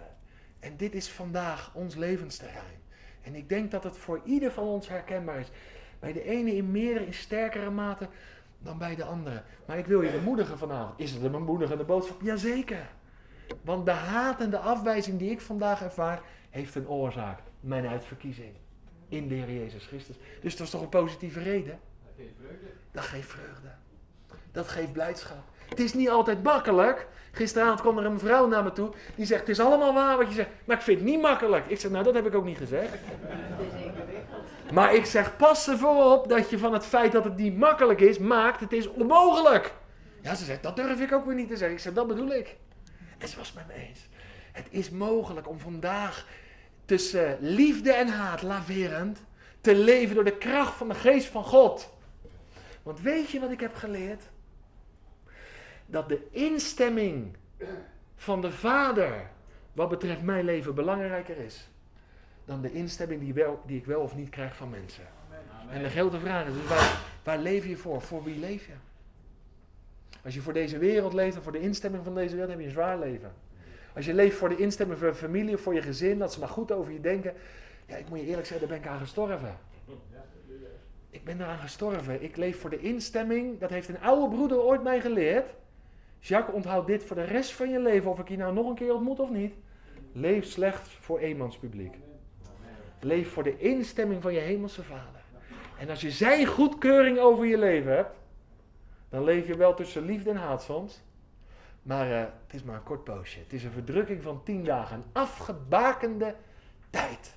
[0.58, 2.80] En dit is vandaag ons levensterrein.
[3.22, 5.50] En ik denk dat het voor ieder van ons herkenbaar is.
[5.98, 8.08] Bij de ene in meer, in sterkere mate
[8.58, 9.42] dan bij de andere.
[9.66, 11.00] Maar ik wil je bemoedigen vanavond.
[11.00, 12.20] Is het een bemoedigende boodschap?
[12.22, 12.88] Jazeker.
[13.62, 17.40] Want de haat en de afwijzing die ik vandaag ervaar, heeft een oorzaak.
[17.60, 18.54] Mijn uitverkiezing.
[19.08, 20.16] In de Heer Jezus Christus.
[20.40, 21.78] Dus dat is toch een positieve reden?
[22.14, 22.66] Dat geeft vreugde.
[22.90, 23.72] Dat geeft vreugde.
[24.52, 25.44] Dat geeft blijdschap.
[25.70, 27.06] Het is niet altijd makkelijk.
[27.32, 28.90] Gisteravond kwam er een vrouw naar me toe.
[29.14, 30.48] Die zegt, het is allemaal waar wat je zegt.
[30.64, 31.66] Maar ik vind het niet makkelijk.
[31.66, 32.94] Ik zeg, nou dat heb ik ook niet gezegd.
[34.72, 38.00] Maar ik zeg, pas ervoor op dat je van het feit dat het niet makkelijk
[38.00, 39.74] is, maakt het is onmogelijk.
[40.20, 41.76] Ja, ze zegt, dat durf ik ook weer niet te zeggen.
[41.76, 42.56] Ik zeg, dat bedoel ik.
[43.18, 44.08] En ze was met me eens.
[44.52, 46.26] Het is mogelijk om vandaag
[46.84, 49.22] tussen liefde en haat laverend
[49.60, 51.90] te leven door de kracht van de geest van God.
[52.82, 54.22] Want weet je wat ik heb geleerd?
[55.90, 57.36] Dat de instemming
[58.16, 59.30] van de Vader
[59.72, 61.68] wat betreft mijn leven belangrijker is
[62.50, 65.04] dan de instemming die, wel, die ik wel of niet krijg van mensen.
[65.60, 65.74] Amen.
[65.74, 68.00] En de grote vraag is dus waar, waar leef je voor?
[68.00, 68.72] Voor wie leef je?
[70.24, 72.66] Als je voor deze wereld leeft en voor de instemming van deze wereld, heb je
[72.66, 73.32] een zwaar leven.
[73.94, 76.38] Als je leeft voor de instemming van je familie of voor je gezin, dat ze
[76.38, 77.34] maar goed over je denken.
[77.86, 79.58] Ja, ik moet je eerlijk zeggen, daar ben ik aan gestorven.
[81.10, 82.22] Ik ben eraan gestorven.
[82.22, 83.58] Ik leef voor de instemming.
[83.58, 85.54] Dat heeft een oude broeder ooit mij geleerd.
[86.20, 88.74] Jacques, onthoud dit voor de rest van je leven, of ik je nou nog een
[88.74, 89.54] keer ontmoet of niet.
[90.12, 91.94] Leef slechts voor eenmanspubliek.
[93.00, 95.20] Leef voor de instemming van je hemelse vader.
[95.78, 98.16] En als je zijn goedkeuring over je leven hebt,
[99.08, 101.02] dan leef je wel tussen liefde en haat soms.
[101.82, 103.38] Maar uh, het is maar een kort poosje.
[103.38, 104.96] Het is een verdrukking van tien dagen.
[104.96, 106.34] Een afgebakende
[106.90, 107.36] tijd.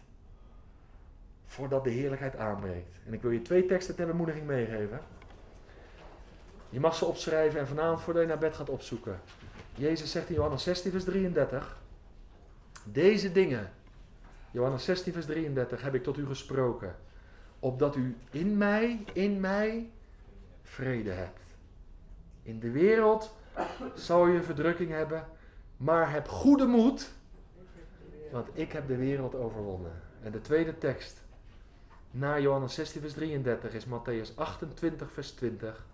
[1.45, 2.99] Voordat de heerlijkheid aanbreekt.
[3.05, 4.99] En ik wil je twee teksten ter bemoediging meegeven.
[6.73, 9.21] Je mag ze opschrijven en vanavond voordat je naar bed gaat opzoeken.
[9.75, 11.81] Jezus zegt in Johannes 16, vers 33.
[12.83, 13.71] Deze dingen,
[14.51, 16.95] Johannes 16, vers 33, heb ik tot u gesproken.
[17.59, 19.91] Opdat u in mij, in mij,
[20.63, 21.39] vrede hebt.
[22.43, 23.35] In de wereld
[23.95, 25.27] zal je verdrukking hebben,
[25.77, 27.11] maar heb goede moed,
[28.31, 30.01] want ik heb de wereld overwonnen.
[30.21, 31.21] En de tweede tekst,
[32.11, 35.85] na Johannes 16, vers 33, is Matthäus 28, vers 20.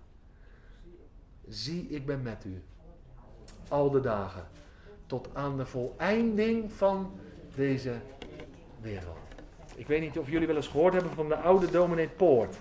[1.50, 2.62] Zie, ik ben met u,
[3.68, 4.48] al de dagen,
[5.06, 7.20] tot aan de voleinding van
[7.56, 7.94] deze
[8.82, 9.18] wereld.
[9.76, 12.58] Ik weet niet of jullie wel eens gehoord hebben van de oude dominee Poort.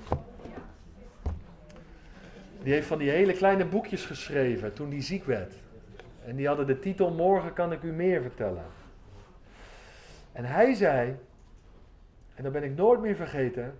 [2.62, 5.55] Die heeft van die hele kleine boekjes geschreven toen hij ziek werd.
[6.24, 8.64] En die hadden de titel Morgen kan ik u meer vertellen.
[10.32, 11.16] En hij zei,
[12.34, 13.78] en dat ben ik nooit meer vergeten.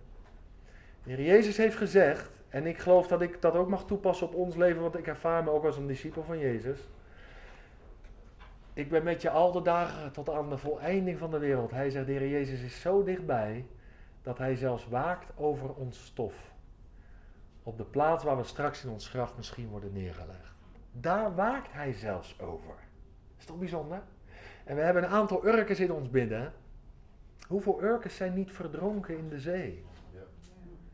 [1.03, 4.35] De Heer Jezus heeft gezegd, en ik geloof dat ik dat ook mag toepassen op
[4.35, 6.79] ons leven, want ik ervaar me ook als een discipel van Jezus.
[8.73, 11.71] Ik ben met je al de dagen tot aan de voleinding van de wereld.
[11.71, 13.67] Hij zegt, de Heer Jezus is zo dichtbij
[14.23, 16.35] dat hij zelfs waakt over ons stof.
[17.63, 20.55] Op de plaats waar we straks in ons graf misschien worden neergelegd.
[20.93, 22.75] Daar waakt hij zelfs over.
[23.39, 24.03] Is toch bijzonder?
[24.65, 26.53] En we hebben een aantal urkens in ons binnen.
[27.49, 29.85] Hoeveel urkens zijn niet verdronken in de zee?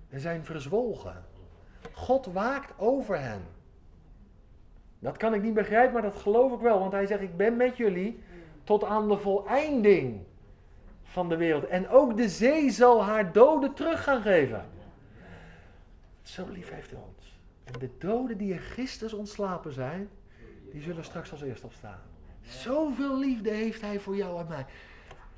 [0.09, 1.25] En zijn verzwolgen.
[1.93, 3.43] God waakt over hen.
[4.99, 6.79] Dat kan ik niet begrijpen, maar dat geloof ik wel.
[6.79, 8.23] Want hij zegt, ik ben met jullie
[8.65, 10.21] tot aan de voleinding
[11.03, 11.67] van de wereld.
[11.67, 14.65] En ook de zee zal haar doden terug gaan geven.
[16.23, 17.39] Zo lief heeft hij ons.
[17.65, 20.09] En de doden die in Christus ontslapen zijn,
[20.73, 22.01] die zullen straks als eerst opstaan.
[22.43, 24.67] Zoveel liefde heeft hij voor jou en mij.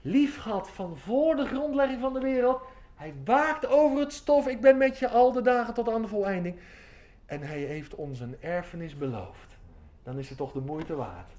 [0.02, 2.60] Lief gehad van voor de grondlegging van de wereld.
[2.96, 4.46] Hij waakt over het stof.
[4.46, 6.58] Ik ben met je al de dagen tot aan de voleinding.
[7.26, 9.56] En hij heeft ons een erfenis beloofd.
[10.02, 11.32] Dan is het toch de moeite waard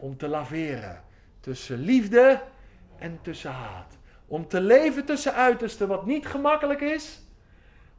[0.00, 1.02] om te laveren
[1.40, 2.42] tussen liefde
[2.98, 3.98] en tussen haat.
[4.26, 7.22] Om te leven tussen uitersten, wat niet gemakkelijk is,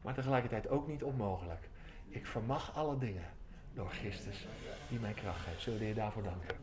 [0.02, 1.68] maar tegelijkertijd ook niet onmogelijk.
[2.08, 3.26] Ik vermag alle dingen
[3.74, 4.46] door Christus
[4.88, 5.62] die mij kracht geeft.
[5.62, 6.56] Zullen we je daarvoor danken?